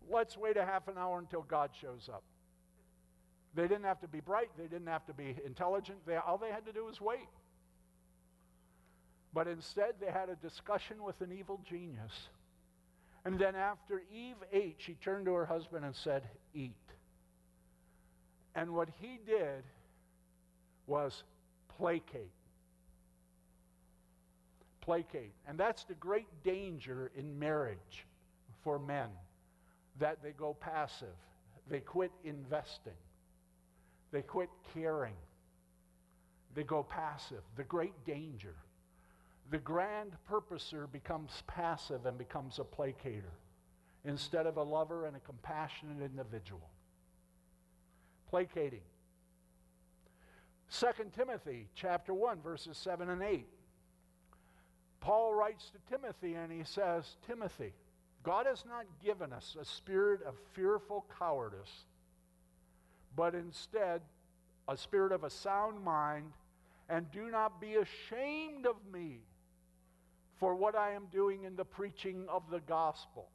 let's 0.10 0.38
wait 0.38 0.58
a 0.58 0.65
half 0.65 0.88
an 0.88 0.98
hour 0.98 1.19
until 1.19 1.41
God 1.41 1.72
shows 1.80 2.10
up. 2.12 2.24
They 3.56 3.63
didn't 3.63 3.84
have 3.84 4.02
to 4.02 4.08
be 4.08 4.19
bright, 4.19 4.50
they 4.58 4.67
didn't 4.67 4.88
have 4.88 5.06
to 5.08 5.13
be 5.13 5.36
intelligent. 5.46 6.00
They, 6.08 6.15
all 6.15 6.38
they 6.38 6.50
had 6.50 6.65
to 6.65 6.72
do 6.72 6.86
was 6.86 7.00
wait. 7.00 7.30
But 9.34 9.48
instead, 9.48 9.96
they 10.00 10.12
had 10.12 10.30
a 10.30 10.36
discussion 10.36 11.04
with 11.04 11.19
an 11.22 11.36
evil 11.38 11.60
genius. 11.67 12.30
And 13.25 13.39
then 13.39 13.55
after 13.55 14.03
Eve 14.13 14.36
ate, 14.51 14.75
she 14.79 14.95
turned 14.95 15.25
to 15.25 15.33
her 15.33 15.45
husband 15.45 15.86
and 15.86 15.95
said, 15.95 16.23
Eat. 16.53 16.73
And 18.55 18.73
what 18.73 18.89
he 18.99 19.19
did 19.25 19.63
was 20.88 21.23
placate. 21.77 22.31
Placate. 24.81 25.33
And 25.47 25.57
that's 25.57 25.86
the 25.86 25.93
great 25.95 26.27
danger 26.43 27.12
in 27.15 27.39
marriage 27.39 28.05
for 28.63 28.77
men 28.77 29.09
that 29.99 30.21
they 30.21 30.31
go 30.31 30.53
passive. 30.53 31.15
They 31.69 31.79
quit 31.79 32.12
investing. 32.25 32.93
They 34.12 34.21
quit 34.21 34.49
caring. 34.73 35.15
They 36.55 36.63
go 36.63 36.83
passive. 36.83 37.41
The 37.55 37.63
great 37.63 38.05
danger. 38.05 38.55
The 39.54 39.60
grand 39.60 40.13
purposer 40.28 40.88
becomes 40.88 41.44
passive 41.46 42.08
and 42.08 42.18
becomes 42.18 42.58
a 42.58 42.63
placater 42.63 43.36
instead 44.04 44.48
of 44.48 44.58
a 44.58 44.63
lover 44.63 45.06
and 45.06 45.16
a 45.16 45.20
compassionate 45.20 46.02
individual. 46.04 46.72
Placating. 48.32 48.82
2 50.72 50.88
Timothy 51.16 51.68
chapter 51.76 52.16
1 52.16 52.42
verses 52.42 52.76
7 52.78 53.12
and 53.12 53.22
8. 53.22 53.46
Paul 55.00 55.36
writes 55.36 55.70
to 55.70 55.96
Timothy 55.96 56.34
and 56.34 56.52
he 56.52 56.63
says, 56.63 57.18
Timothy, 57.28 57.74
God 58.24 58.48
has 58.48 58.66
not 58.68 58.86
given 59.06 59.32
us 59.32 59.56
a 59.62 59.66
spirit 59.66 60.24
of 60.24 60.34
fearful 60.54 61.06
cowardice, 61.20 61.86
but 63.16 63.36
instead 63.36 64.02
a 64.68 64.76
spirit 64.76 65.12
of 65.12 65.24
a 65.24 65.30
sound 65.30 65.84
mind, 65.84 66.32
and 66.89 67.12
do 67.12 67.30
not 67.30 67.62
be 67.62 67.76
ashamed 67.76 68.66
of 68.66 68.78
me 68.92 69.20
for 70.39 70.56
what 70.56 70.76
I 70.76 70.91
am 70.91 71.06
doing 71.12 71.43
in 71.43 71.56
the 71.56 71.65
preaching 71.65 72.26
of 72.30 72.43
the 72.50 72.60
gospel. 72.62 73.30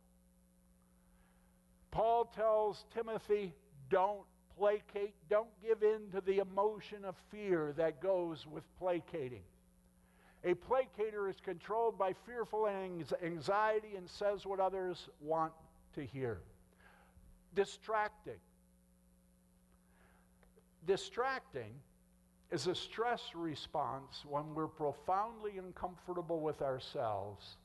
Paul 1.90 2.26
tells 2.26 2.84
Timothy, 2.94 3.54
don't 3.90 4.24
placate. 4.58 5.14
Don't 5.30 5.48
give 5.62 5.82
in 5.82 6.10
to 6.12 6.20
the 6.20 6.38
emotion 6.38 7.04
of 7.04 7.14
fear 7.30 7.72
that 7.76 8.02
goes 8.02 8.46
with 8.46 8.64
placating. 8.78 9.42
A 10.44 10.54
placater 10.54 11.28
is 11.28 11.36
controlled 11.42 11.98
by 11.98 12.12
fearful 12.26 12.68
anxiety 12.68 13.96
and 13.96 14.08
says 14.08 14.46
what 14.46 14.60
others 14.60 15.08
want 15.20 15.52
to 15.94 16.04
hear. 16.04 16.38
Distracting. 17.54 18.40
distracting 20.86 21.72
is 22.50 22.66
a 22.66 22.74
stress 22.74 23.22
response 23.34 24.24
when 24.28 24.54
we're 24.54 24.66
profoundly 24.66 25.58
uncomfortable 25.58 26.40
with 26.40 26.62
ourselves 26.62 27.56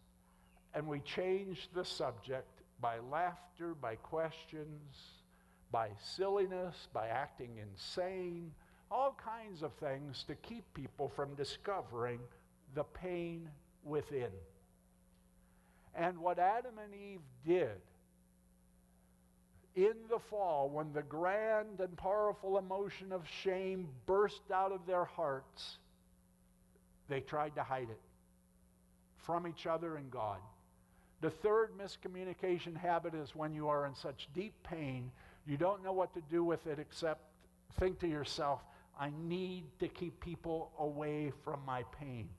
and 0.74 0.86
we 0.86 1.00
change 1.00 1.70
the 1.74 1.86
subject 1.86 2.50
by 2.82 3.00
laughter, 3.12 3.76
by 3.76 3.96
questions, 3.96 4.98
by 5.72 5.90
silliness, 6.02 6.88
by 6.94 7.08
acting 7.08 7.58
insane, 7.62 8.52
all 8.92 9.16
kinds 9.24 9.64
of 9.64 9.72
things 9.74 10.24
to 10.28 10.36
keep 10.36 10.66
people 10.74 11.12
from 11.16 11.34
discovering 11.36 12.20
the 12.76 12.84
pain 12.84 13.50
within. 13.84 14.32
And 15.96 16.18
what 16.18 16.40
Adam 16.40 16.74
and 16.84 16.94
Eve 16.94 17.22
did 17.46 17.80
in 19.76 19.94
the 20.10 20.20
fall, 20.20 20.70
when 20.70 20.94
the 20.94 21.02
grand 21.02 21.80
and 21.80 21.98
powerful 21.98 22.58
emotion 22.58 23.12
of 23.12 23.28
shame 23.28 23.88
burst 24.06 24.52
out 24.54 24.72
of 24.72 24.86
their 24.86 25.06
hearts, 25.06 25.78
they 27.10 27.22
tried 27.22 27.56
to 27.56 27.64
hide 27.64 27.90
it 27.90 28.00
from 29.18 29.48
each 29.48 29.66
other 29.66 29.96
and 29.96 30.12
God. 30.12 30.40
The 31.22 31.30
third 31.30 31.72
miscommunication 31.78 32.76
habit 32.76 33.16
is 33.16 33.36
when 33.36 33.54
you 33.54 33.68
are 33.70 33.86
in 33.86 33.96
such 33.96 34.28
deep 34.36 34.54
pain, 34.64 35.10
you 35.48 35.58
don't 35.58 35.84
know 35.84 35.94
what 35.94 36.14
to 36.14 36.22
do 36.30 36.44
with 36.44 36.68
it 36.68 36.80
except 36.80 37.22
think 37.80 38.00
to 38.00 38.08
yourself, 38.08 38.62
I 39.00 39.12
need 39.24 39.64
to 39.80 39.88
keep 39.88 40.20
people 40.20 40.72
away 40.78 41.32
from 41.44 41.62
my 41.66 41.84
pain. 42.00 42.30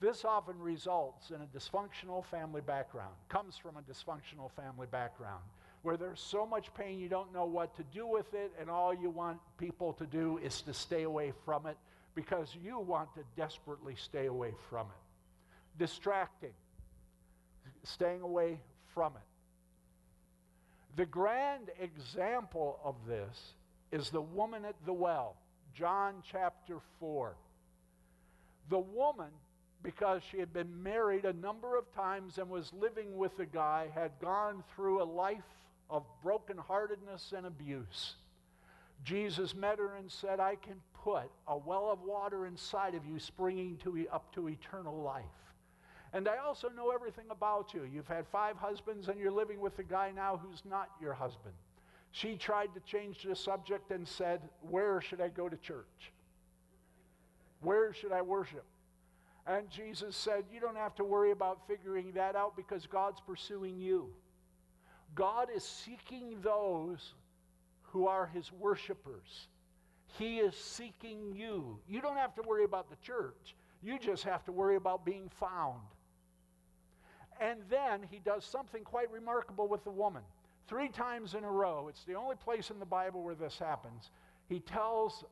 This 0.00 0.24
often 0.24 0.58
results 0.58 1.30
in 1.30 1.36
a 1.36 1.46
dysfunctional 1.56 2.24
family 2.24 2.60
background, 2.60 3.14
comes 3.28 3.56
from 3.56 3.76
a 3.76 3.82
dysfunctional 3.82 4.50
family 4.56 4.88
background 4.90 5.42
where 5.86 5.96
there's 5.96 6.20
so 6.20 6.44
much 6.44 6.74
pain 6.74 6.98
you 6.98 7.08
don't 7.08 7.32
know 7.32 7.44
what 7.44 7.76
to 7.76 7.84
do 7.94 8.08
with 8.08 8.34
it, 8.34 8.52
and 8.60 8.68
all 8.68 8.92
you 8.92 9.08
want 9.08 9.38
people 9.56 9.92
to 9.92 10.04
do 10.04 10.36
is 10.42 10.60
to 10.62 10.74
stay 10.74 11.04
away 11.04 11.32
from 11.44 11.64
it 11.64 11.76
because 12.16 12.56
you 12.60 12.80
want 12.80 13.08
to 13.14 13.20
desperately 13.36 13.94
stay 13.94 14.26
away 14.26 14.52
from 14.68 14.88
it. 14.88 15.78
Distracting, 15.78 16.54
staying 17.84 18.20
away 18.20 18.58
from 18.94 19.12
it. 19.12 20.96
The 20.96 21.06
grand 21.06 21.70
example 21.80 22.80
of 22.82 22.96
this 23.06 23.52
is 23.92 24.10
the 24.10 24.20
woman 24.20 24.64
at 24.64 24.74
the 24.86 24.92
well, 24.92 25.36
John 25.72 26.14
chapter 26.28 26.78
4. 26.98 27.36
The 28.70 28.80
woman 28.80 29.30
because 29.84 30.20
she 30.32 30.40
had 30.40 30.52
been 30.52 30.82
married 30.82 31.24
a 31.24 31.32
number 31.34 31.78
of 31.78 31.84
times 31.94 32.38
and 32.38 32.50
was 32.50 32.72
living 32.72 33.16
with 33.16 33.38
a 33.38 33.46
guy, 33.46 33.86
had 33.94 34.10
gone 34.20 34.64
through 34.74 35.00
a 35.00 35.04
life 35.04 35.44
of 35.90 36.04
brokenheartedness 36.24 37.32
and 37.32 37.46
abuse. 37.46 38.14
Jesus 39.04 39.54
met 39.54 39.78
her 39.78 39.96
and 39.96 40.10
said, 40.10 40.40
I 40.40 40.56
can 40.56 40.80
put 41.04 41.30
a 41.46 41.56
well 41.56 41.90
of 41.90 42.02
water 42.02 42.46
inside 42.46 42.94
of 42.94 43.04
you, 43.06 43.18
springing 43.18 43.76
to, 43.78 44.06
up 44.12 44.34
to 44.34 44.48
eternal 44.48 45.02
life. 45.02 45.24
And 46.12 46.28
I 46.28 46.38
also 46.38 46.68
know 46.68 46.90
everything 46.90 47.26
about 47.30 47.74
you. 47.74 47.82
You've 47.82 48.08
had 48.08 48.26
five 48.28 48.56
husbands 48.56 49.08
and 49.08 49.20
you're 49.20 49.30
living 49.30 49.60
with 49.60 49.78
a 49.78 49.82
guy 49.82 50.12
now 50.14 50.40
who's 50.42 50.62
not 50.68 50.88
your 51.00 51.12
husband. 51.12 51.54
She 52.12 52.36
tried 52.36 52.72
to 52.74 52.80
change 52.80 53.22
the 53.22 53.36
subject 53.36 53.90
and 53.90 54.08
said, 54.08 54.40
Where 54.62 55.00
should 55.00 55.20
I 55.20 55.28
go 55.28 55.48
to 55.48 55.56
church? 55.56 56.12
Where 57.60 57.92
should 57.92 58.12
I 58.12 58.22
worship? 58.22 58.64
And 59.46 59.68
Jesus 59.70 60.16
said, 60.16 60.44
You 60.50 60.60
don't 60.60 60.76
have 60.76 60.94
to 60.96 61.04
worry 61.04 61.32
about 61.32 61.66
figuring 61.68 62.12
that 62.12 62.34
out 62.34 62.56
because 62.56 62.86
God's 62.86 63.20
pursuing 63.20 63.78
you. 63.78 64.08
God 65.16 65.48
is 65.52 65.64
seeking 65.64 66.36
those 66.42 67.14
who 67.82 68.06
are 68.06 68.26
his 68.26 68.52
worshipers. 68.52 69.48
He 70.18 70.38
is 70.38 70.54
seeking 70.54 71.34
you. 71.34 71.78
You 71.88 72.00
don't 72.00 72.16
have 72.16 72.34
to 72.36 72.42
worry 72.42 72.64
about 72.64 72.88
the 72.88 72.96
church, 72.96 73.56
you 73.82 73.98
just 73.98 74.22
have 74.22 74.44
to 74.44 74.52
worry 74.52 74.76
about 74.76 75.04
being 75.04 75.28
found. 75.40 75.80
And 77.40 77.60
then 77.68 78.00
he 78.10 78.18
does 78.18 78.44
something 78.44 78.82
quite 78.82 79.10
remarkable 79.10 79.68
with 79.68 79.84
the 79.84 79.90
woman. 79.90 80.22
Three 80.68 80.88
times 80.88 81.34
in 81.34 81.44
a 81.44 81.50
row, 81.50 81.86
it's 81.88 82.04
the 82.04 82.14
only 82.14 82.36
place 82.36 82.70
in 82.70 82.78
the 82.78 82.86
Bible 82.86 83.22
where 83.22 83.34
this 83.34 83.58
happens. 83.58 84.10
He 84.48 84.60
tells 84.60 85.24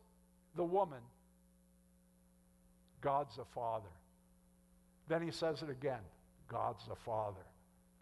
the 0.54 0.64
woman, 0.64 1.00
God's 3.00 3.38
a 3.38 3.44
father. 3.54 3.88
Then 5.08 5.22
he 5.22 5.30
says 5.30 5.62
it 5.62 5.70
again 5.70 6.00
God's 6.48 6.86
the 6.86 6.94
Father. 6.94 7.44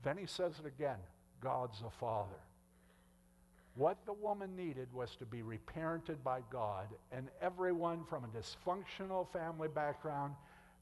Then 0.03 0.17
he 0.17 0.27
says 0.27 0.55
it 0.59 0.67
again 0.67 0.99
God's 1.43 1.81
the 1.81 1.91
Father. 1.91 2.41
What 3.75 3.99
the 4.05 4.13
woman 4.13 4.55
needed 4.55 4.89
was 4.93 5.17
to 5.17 5.25
be 5.25 5.43
reparented 5.43 6.23
by 6.23 6.41
God, 6.51 6.89
and 7.11 7.29
everyone 7.41 8.05
from 8.09 8.25
a 8.25 8.29
dysfunctional 8.29 9.27
family 9.33 9.69
background, 9.69 10.35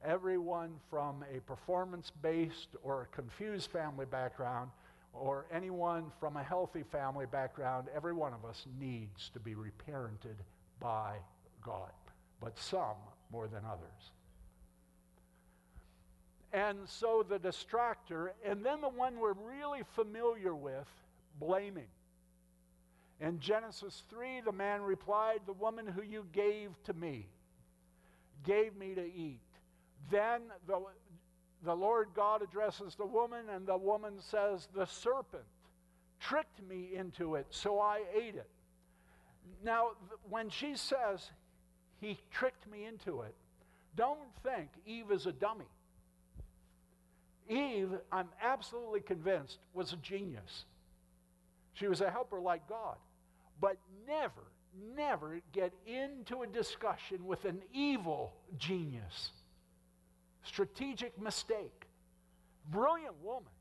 everyone 0.05 0.71
from 0.89 1.23
a 1.33 1.39
performance 1.41 2.11
based 2.21 2.67
or 2.83 3.03
a 3.03 3.15
confused 3.15 3.71
family 3.71 4.05
background, 4.05 4.69
or 5.13 5.45
anyone 5.53 6.11
from 6.19 6.37
a 6.37 6.43
healthy 6.43 6.83
family 6.91 7.25
background, 7.25 7.87
every 7.95 8.13
one 8.13 8.33
of 8.33 8.43
us 8.45 8.65
needs 8.79 9.29
to 9.33 9.39
be 9.39 9.55
reparented 9.55 10.35
by 10.79 11.15
God, 11.63 11.91
but 12.41 12.57
some 12.57 12.97
more 13.31 13.47
than 13.47 13.63
others. 13.65 14.11
And 16.53 16.79
so 16.85 17.25
the 17.27 17.39
distractor, 17.39 18.31
and 18.45 18.65
then 18.65 18.81
the 18.81 18.89
one 18.89 19.19
we're 19.19 19.33
really 19.33 19.81
familiar 19.95 20.53
with, 20.53 20.87
blaming. 21.39 21.87
In 23.21 23.39
Genesis 23.39 24.03
3, 24.09 24.41
the 24.41 24.51
man 24.51 24.81
replied, 24.81 25.41
The 25.45 25.53
woman 25.53 25.87
who 25.87 26.01
you 26.01 26.25
gave 26.33 26.71
to 26.85 26.93
me 26.93 27.27
gave 28.43 28.75
me 28.75 28.95
to 28.95 29.05
eat. 29.05 29.39
Then 30.09 30.41
the, 30.67 30.81
the 31.63 31.75
Lord 31.75 32.09
God 32.15 32.41
addresses 32.41 32.95
the 32.95 33.05
woman, 33.05 33.45
and 33.53 33.65
the 33.67 33.77
woman 33.77 34.13
says, 34.19 34.67
The 34.75 34.87
serpent 34.87 35.43
tricked 36.19 36.61
me 36.67 36.89
into 36.95 37.35
it, 37.35 37.45
so 37.51 37.79
I 37.79 38.01
ate 38.13 38.35
it. 38.35 38.49
Now, 39.63 39.91
when 40.29 40.49
she 40.49 40.75
says, 40.75 41.29
He 42.01 42.17
tricked 42.31 42.69
me 42.69 42.85
into 42.85 43.21
it, 43.21 43.35
don't 43.95 44.35
think 44.43 44.69
Eve 44.85 45.11
is 45.11 45.27
a 45.27 45.31
dummy. 45.31 45.65
Eve, 47.49 47.91
I'm 48.11 48.29
absolutely 48.41 49.01
convinced, 49.01 49.57
was 49.73 49.93
a 49.93 49.97
genius. 49.97 50.65
She 51.73 51.87
was 51.87 52.01
a 52.01 52.09
helper 52.09 52.39
like 52.39 52.67
God. 52.67 52.97
But 53.59 53.77
never, 54.07 54.43
never 54.95 55.41
get 55.53 55.73
into 55.85 56.41
a 56.43 56.47
discussion 56.47 57.25
with 57.25 57.45
an 57.45 57.61
evil 57.73 58.33
genius. 58.57 59.31
Strategic 60.43 61.19
mistake. 61.21 61.85
Brilliant 62.69 63.15
woman, 63.23 63.51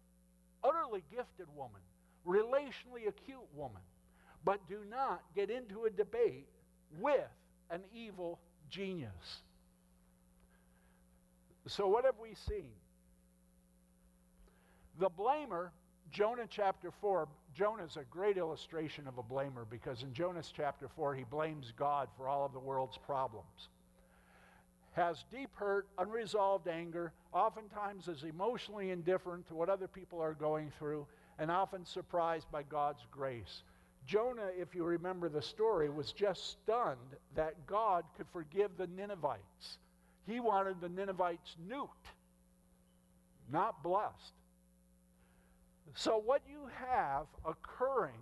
utterly 0.62 1.02
gifted 1.10 1.46
woman, 1.56 1.80
relationally 2.26 3.08
acute 3.08 3.38
woman. 3.54 3.80
But 4.44 4.66
do 4.68 4.78
not 4.90 5.22
get 5.34 5.50
into 5.50 5.84
a 5.84 5.90
debate 5.90 6.46
with 6.98 7.28
an 7.70 7.80
evil 7.94 8.38
genius. 8.70 9.42
So, 11.66 11.88
what 11.88 12.04
have 12.04 12.16
we 12.20 12.34
seen? 12.48 12.70
The 15.00 15.08
blamer, 15.08 15.70
Jonah 16.12 16.46
chapter 16.46 16.90
4, 17.00 17.26
Jonah 17.54 17.84
is 17.84 17.96
a 17.96 18.04
great 18.10 18.36
illustration 18.36 19.08
of 19.08 19.16
a 19.16 19.22
blamer 19.22 19.64
because 19.68 20.02
in 20.02 20.12
Jonah 20.12 20.42
chapter 20.54 20.88
4, 20.94 21.14
he 21.14 21.24
blames 21.24 21.72
God 21.74 22.08
for 22.18 22.28
all 22.28 22.44
of 22.44 22.52
the 22.52 22.58
world's 22.58 22.98
problems. 22.98 23.70
Has 24.92 25.24
deep 25.32 25.48
hurt, 25.54 25.88
unresolved 25.96 26.68
anger, 26.68 27.14
oftentimes 27.32 28.08
is 28.08 28.24
emotionally 28.24 28.90
indifferent 28.90 29.48
to 29.48 29.54
what 29.54 29.70
other 29.70 29.88
people 29.88 30.20
are 30.20 30.34
going 30.34 30.70
through, 30.78 31.06
and 31.38 31.50
often 31.50 31.86
surprised 31.86 32.50
by 32.52 32.62
God's 32.62 33.06
grace. 33.10 33.62
Jonah, 34.06 34.50
if 34.54 34.74
you 34.74 34.84
remember 34.84 35.30
the 35.30 35.40
story, 35.40 35.88
was 35.88 36.12
just 36.12 36.50
stunned 36.50 36.98
that 37.36 37.66
God 37.66 38.04
could 38.18 38.26
forgive 38.34 38.72
the 38.76 38.88
Ninevites. 38.88 39.78
He 40.26 40.40
wanted 40.40 40.82
the 40.82 40.90
Ninevites 40.90 41.56
nuked, 41.66 42.12
not 43.50 43.82
blessed. 43.82 44.34
So, 45.94 46.22
what 46.24 46.42
you 46.48 46.68
have 46.88 47.26
occurring 47.44 48.20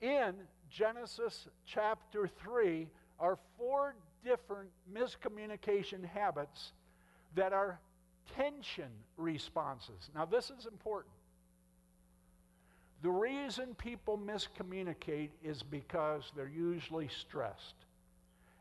in 0.00 0.34
Genesis 0.70 1.48
chapter 1.64 2.28
3 2.28 2.86
are 3.18 3.38
four 3.56 3.96
different 4.24 4.70
miscommunication 4.92 6.04
habits 6.04 6.72
that 7.34 7.52
are 7.52 7.80
tension 8.36 8.90
responses. 9.16 10.10
Now, 10.14 10.24
this 10.24 10.50
is 10.50 10.66
important. 10.66 11.14
The 13.02 13.10
reason 13.10 13.74
people 13.74 14.18
miscommunicate 14.18 15.30
is 15.42 15.62
because 15.62 16.32
they're 16.34 16.48
usually 16.48 17.08
stressed. 17.08 17.74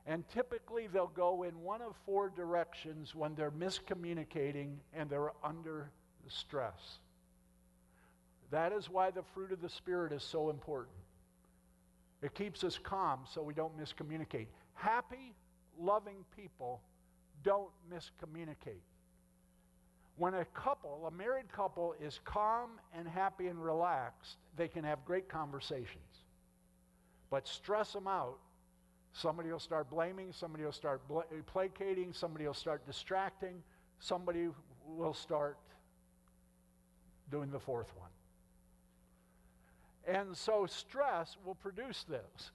And 0.05 0.23
typically, 0.29 0.87
they'll 0.87 1.07
go 1.07 1.43
in 1.43 1.61
one 1.61 1.81
of 1.81 1.93
four 2.05 2.29
directions 2.29 3.13
when 3.13 3.35
they're 3.35 3.51
miscommunicating 3.51 4.75
and 4.93 5.09
they're 5.09 5.31
under 5.43 5.89
stress. 6.29 6.99
That 8.51 8.71
is 8.71 8.89
why 8.89 9.11
the 9.11 9.23
fruit 9.33 9.51
of 9.51 9.61
the 9.61 9.69
Spirit 9.69 10.13
is 10.13 10.23
so 10.23 10.49
important. 10.49 10.95
It 12.21 12.33
keeps 12.33 12.63
us 12.63 12.79
calm 12.81 13.21
so 13.31 13.41
we 13.43 13.53
don't 13.53 13.77
miscommunicate. 13.77 14.47
Happy, 14.73 15.35
loving 15.79 16.25
people 16.35 16.81
don't 17.43 17.69
miscommunicate. 17.91 18.81
When 20.15 20.33
a 20.33 20.45
couple, 20.45 21.05
a 21.07 21.11
married 21.11 21.51
couple, 21.51 21.93
is 22.01 22.19
calm 22.25 22.71
and 22.97 23.07
happy 23.07 23.47
and 23.47 23.63
relaxed, 23.63 24.37
they 24.55 24.67
can 24.67 24.83
have 24.83 25.05
great 25.05 25.29
conversations. 25.29 26.23
But 27.29 27.47
stress 27.47 27.93
them 27.93 28.07
out, 28.07 28.37
somebody 29.13 29.51
will 29.51 29.59
start 29.59 29.91
blaming, 29.91 30.31
somebody 30.31 30.63
will 30.63 30.71
start 30.71 31.07
bl- 31.07 31.21
placating, 31.45 32.13
somebody 32.13 32.47
will 32.47 32.55
start 32.55 32.85
distracting, 32.87 33.61
somebody 33.99 34.47
will 34.87 35.13
start 35.13 35.57
doing 37.29 37.51
the 37.51 37.59
fourth 37.59 37.91
one. 37.95 38.09
And 40.07 40.35
so 40.35 40.65
stress 40.65 41.35
will 41.45 41.55
produce 41.55 42.05
this. 42.07 42.51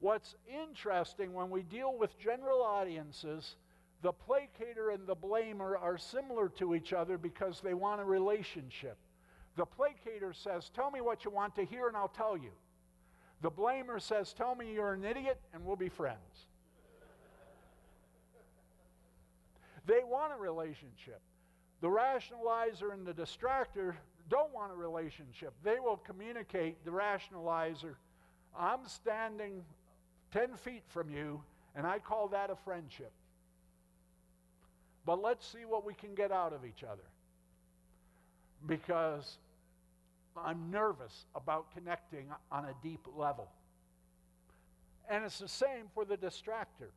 What's 0.00 0.34
interesting 0.48 1.34
when 1.34 1.50
we 1.50 1.62
deal 1.62 1.96
with 1.96 2.18
general 2.18 2.62
audiences, 2.62 3.56
the 4.02 4.12
placater 4.12 4.92
and 4.92 5.06
the 5.06 5.14
blamer 5.16 5.80
are 5.80 5.98
similar 5.98 6.48
to 6.58 6.74
each 6.74 6.92
other 6.92 7.18
because 7.18 7.60
they 7.60 7.74
want 7.74 8.00
a 8.00 8.04
relationship. 8.04 8.96
The 9.56 9.66
placater 9.66 10.34
says, 10.34 10.70
Tell 10.74 10.90
me 10.90 11.00
what 11.00 11.24
you 11.24 11.30
want 11.30 11.54
to 11.56 11.64
hear 11.64 11.88
and 11.88 11.96
I'll 11.96 12.08
tell 12.08 12.36
you. 12.36 12.50
The 13.42 13.50
blamer 13.50 14.00
says, 14.00 14.32
Tell 14.32 14.54
me 14.54 14.72
you're 14.72 14.94
an 14.94 15.04
idiot 15.04 15.40
and 15.52 15.64
we'll 15.64 15.76
be 15.76 15.88
friends. 15.88 16.48
they 19.86 20.00
want 20.04 20.32
a 20.32 20.40
relationship. 20.40 21.20
The 21.80 21.88
rationalizer 21.88 22.92
and 22.92 23.06
the 23.06 23.12
distractor 23.12 23.94
don't 24.28 24.52
want 24.52 24.72
a 24.72 24.74
relationship. 24.74 25.52
They 25.62 25.78
will 25.80 25.96
communicate, 25.98 26.84
the 26.84 26.90
rationalizer, 26.90 27.94
I'm 28.58 28.86
standing 28.86 29.62
10 30.32 30.54
feet 30.56 30.82
from 30.88 31.10
you, 31.10 31.42
and 31.74 31.86
I 31.86 31.98
call 31.98 32.28
that 32.28 32.50
a 32.50 32.56
friendship. 32.56 33.12
But 35.04 35.20
let's 35.22 35.46
see 35.46 35.64
what 35.66 35.84
we 35.84 35.94
can 35.94 36.14
get 36.14 36.32
out 36.32 36.52
of 36.52 36.64
each 36.64 36.82
other. 36.82 37.02
Because 38.66 39.38
I'm 40.36 40.70
nervous 40.70 41.26
about 41.34 41.72
connecting 41.74 42.26
on 42.50 42.64
a 42.64 42.74
deep 42.82 43.06
level. 43.14 43.48
And 45.08 45.24
it's 45.24 45.38
the 45.38 45.48
same 45.48 45.86
for 45.92 46.04
the 46.04 46.16
distractor. 46.16 46.90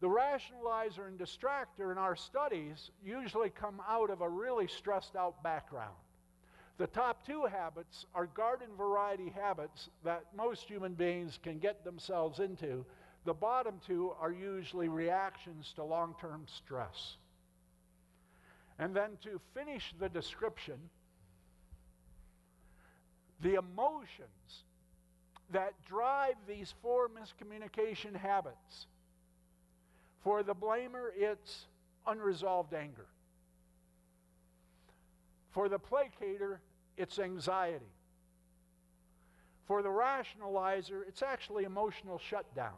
The 0.00 0.08
rationalizer 0.08 1.06
and 1.06 1.18
distractor 1.18 1.92
in 1.92 1.98
our 1.98 2.16
studies 2.16 2.90
usually 3.04 3.50
come 3.50 3.80
out 3.88 4.10
of 4.10 4.20
a 4.20 4.28
really 4.28 4.66
stressed 4.66 5.16
out 5.16 5.42
background. 5.42 5.94
The 6.76 6.86
top 6.88 7.24
two 7.24 7.44
habits 7.44 8.04
are 8.14 8.26
garden 8.26 8.68
variety 8.76 9.32
habits 9.34 9.88
that 10.02 10.24
most 10.36 10.64
human 10.64 10.94
beings 10.94 11.38
can 11.42 11.58
get 11.58 11.84
themselves 11.84 12.40
into 12.40 12.84
the 13.24 13.34
bottom 13.34 13.80
two 13.86 14.12
are 14.20 14.30
usually 14.30 14.88
reactions 14.88 15.72
to 15.76 15.84
long 15.84 16.14
term 16.20 16.44
stress. 16.46 17.16
And 18.78 18.94
then 18.94 19.10
to 19.22 19.40
finish 19.54 19.94
the 19.98 20.08
description, 20.08 20.74
the 23.40 23.54
emotions 23.54 24.64
that 25.52 25.72
drive 25.86 26.34
these 26.46 26.74
four 26.82 27.08
miscommunication 27.08 28.14
habits. 28.14 28.86
For 30.24 30.42
the 30.42 30.54
blamer, 30.54 31.10
it's 31.14 31.66
unresolved 32.06 32.72
anger. 32.72 33.06
For 35.50 35.68
the 35.68 35.78
placator, 35.78 36.58
it's 36.96 37.18
anxiety. 37.18 37.84
For 39.66 39.82
the 39.82 39.90
rationalizer, 39.90 41.02
it's 41.06 41.22
actually 41.22 41.64
emotional 41.64 42.18
shutdown. 42.18 42.74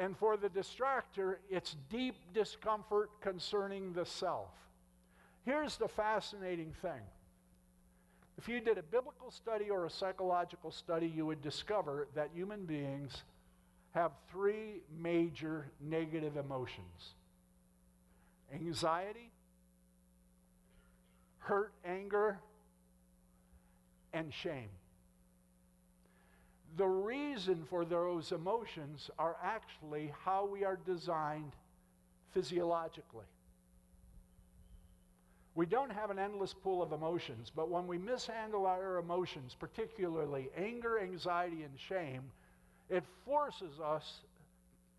And 0.00 0.16
for 0.16 0.36
the 0.36 0.48
distractor, 0.48 1.36
it's 1.48 1.76
deep 1.90 2.16
discomfort 2.34 3.10
concerning 3.20 3.92
the 3.92 4.04
self. 4.04 4.50
Here's 5.44 5.76
the 5.76 5.88
fascinating 5.88 6.72
thing. 6.82 7.00
If 8.36 8.48
you 8.48 8.60
did 8.60 8.78
a 8.78 8.82
biblical 8.82 9.30
study 9.30 9.70
or 9.70 9.86
a 9.86 9.90
psychological 9.90 10.70
study, 10.70 11.06
you 11.08 11.26
would 11.26 11.42
discover 11.42 12.06
that 12.14 12.30
human 12.34 12.64
beings 12.64 13.24
have 13.92 14.12
three 14.30 14.82
major 14.96 15.66
negative 15.80 16.36
emotions 16.36 17.14
anxiety, 18.52 19.30
hurt, 21.38 21.72
anger, 21.84 22.38
and 24.12 24.32
shame 24.32 24.70
the 26.78 26.86
reason 26.86 27.64
for 27.68 27.84
those 27.84 28.30
emotions 28.32 29.10
are 29.18 29.36
actually 29.42 30.12
how 30.24 30.46
we 30.46 30.64
are 30.64 30.78
designed 30.86 31.52
physiologically. 32.32 33.26
We 35.56 35.66
don't 35.66 35.90
have 35.90 36.10
an 36.10 36.20
endless 36.20 36.54
pool 36.54 36.80
of 36.80 36.92
emotions, 36.92 37.50
but 37.54 37.68
when 37.68 37.88
we 37.88 37.98
mishandle 37.98 38.64
our 38.64 38.98
emotions, 38.98 39.56
particularly 39.58 40.50
anger, 40.56 41.00
anxiety, 41.00 41.64
and 41.64 41.72
shame, 41.76 42.30
it 42.88 43.04
forces 43.24 43.80
us 43.80 44.20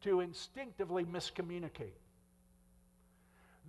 to 0.02 0.22
instinctively 0.22 1.06
miscommunicate. 1.06 1.98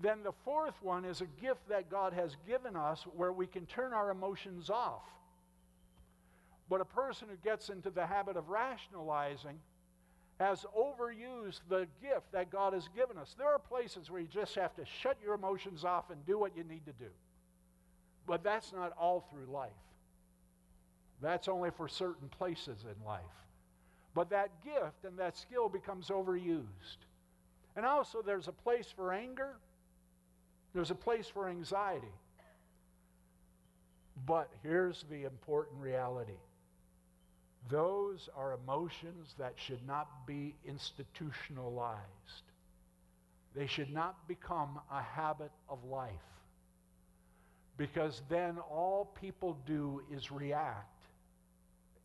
Then 0.00 0.22
the 0.22 0.32
fourth 0.44 0.80
one 0.82 1.04
is 1.04 1.20
a 1.20 1.26
gift 1.40 1.68
that 1.68 1.90
God 1.90 2.12
has 2.12 2.36
given 2.46 2.76
us 2.76 3.04
where 3.16 3.32
we 3.32 3.46
can 3.46 3.66
turn 3.66 3.92
our 3.92 4.10
emotions 4.10 4.70
off. 4.70 5.02
But 6.68 6.80
a 6.80 6.84
person 6.84 7.28
who 7.28 7.36
gets 7.36 7.68
into 7.68 7.90
the 7.90 8.06
habit 8.06 8.36
of 8.36 8.48
rationalizing 8.48 9.58
has 10.38 10.64
overused 10.74 11.60
the 11.68 11.86
gift 12.00 12.32
that 12.32 12.50
God 12.50 12.72
has 12.72 12.88
given 12.96 13.18
us. 13.18 13.34
There 13.36 13.48
are 13.48 13.58
places 13.58 14.10
where 14.10 14.20
you 14.20 14.28
just 14.28 14.54
have 14.54 14.74
to 14.76 14.84
shut 15.02 15.18
your 15.22 15.34
emotions 15.34 15.84
off 15.84 16.10
and 16.10 16.24
do 16.24 16.38
what 16.38 16.56
you 16.56 16.64
need 16.64 16.86
to 16.86 16.92
do. 16.92 17.10
But 18.26 18.42
that's 18.42 18.72
not 18.72 18.92
all 18.98 19.28
through 19.30 19.52
life. 19.52 19.70
That's 21.20 21.48
only 21.48 21.70
for 21.70 21.88
certain 21.88 22.28
places 22.28 22.84
in 22.84 23.04
life. 23.04 23.20
But 24.14 24.30
that 24.30 24.50
gift 24.64 25.04
and 25.04 25.18
that 25.18 25.36
skill 25.36 25.68
becomes 25.68 26.08
overused. 26.08 27.06
And 27.76 27.86
also, 27.86 28.22
there's 28.22 28.48
a 28.48 28.52
place 28.52 28.92
for 28.94 29.12
anger, 29.12 29.56
there's 30.74 30.90
a 30.90 30.96
place 30.96 31.28
for 31.28 31.48
anxiety. 31.48 32.12
But 34.26 34.50
here's 34.62 35.04
the 35.10 35.24
important 35.24 35.80
reality 35.80 36.38
those 37.68 38.28
are 38.36 38.52
emotions 38.52 39.34
that 39.38 39.54
should 39.56 39.86
not 39.86 40.26
be 40.26 40.54
institutionalized. 40.64 42.00
They 43.54 43.66
should 43.66 43.92
not 43.92 44.26
become 44.26 44.80
a 44.90 45.02
habit 45.02 45.50
of 45.68 45.84
life. 45.84 46.10
Because 47.76 48.22
then 48.28 48.58
all 48.58 49.12
people 49.20 49.56
do 49.66 50.02
is 50.12 50.30
react 50.30 51.04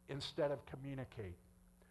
instead 0.10 0.52
of 0.52 0.66
communicate. 0.66 1.36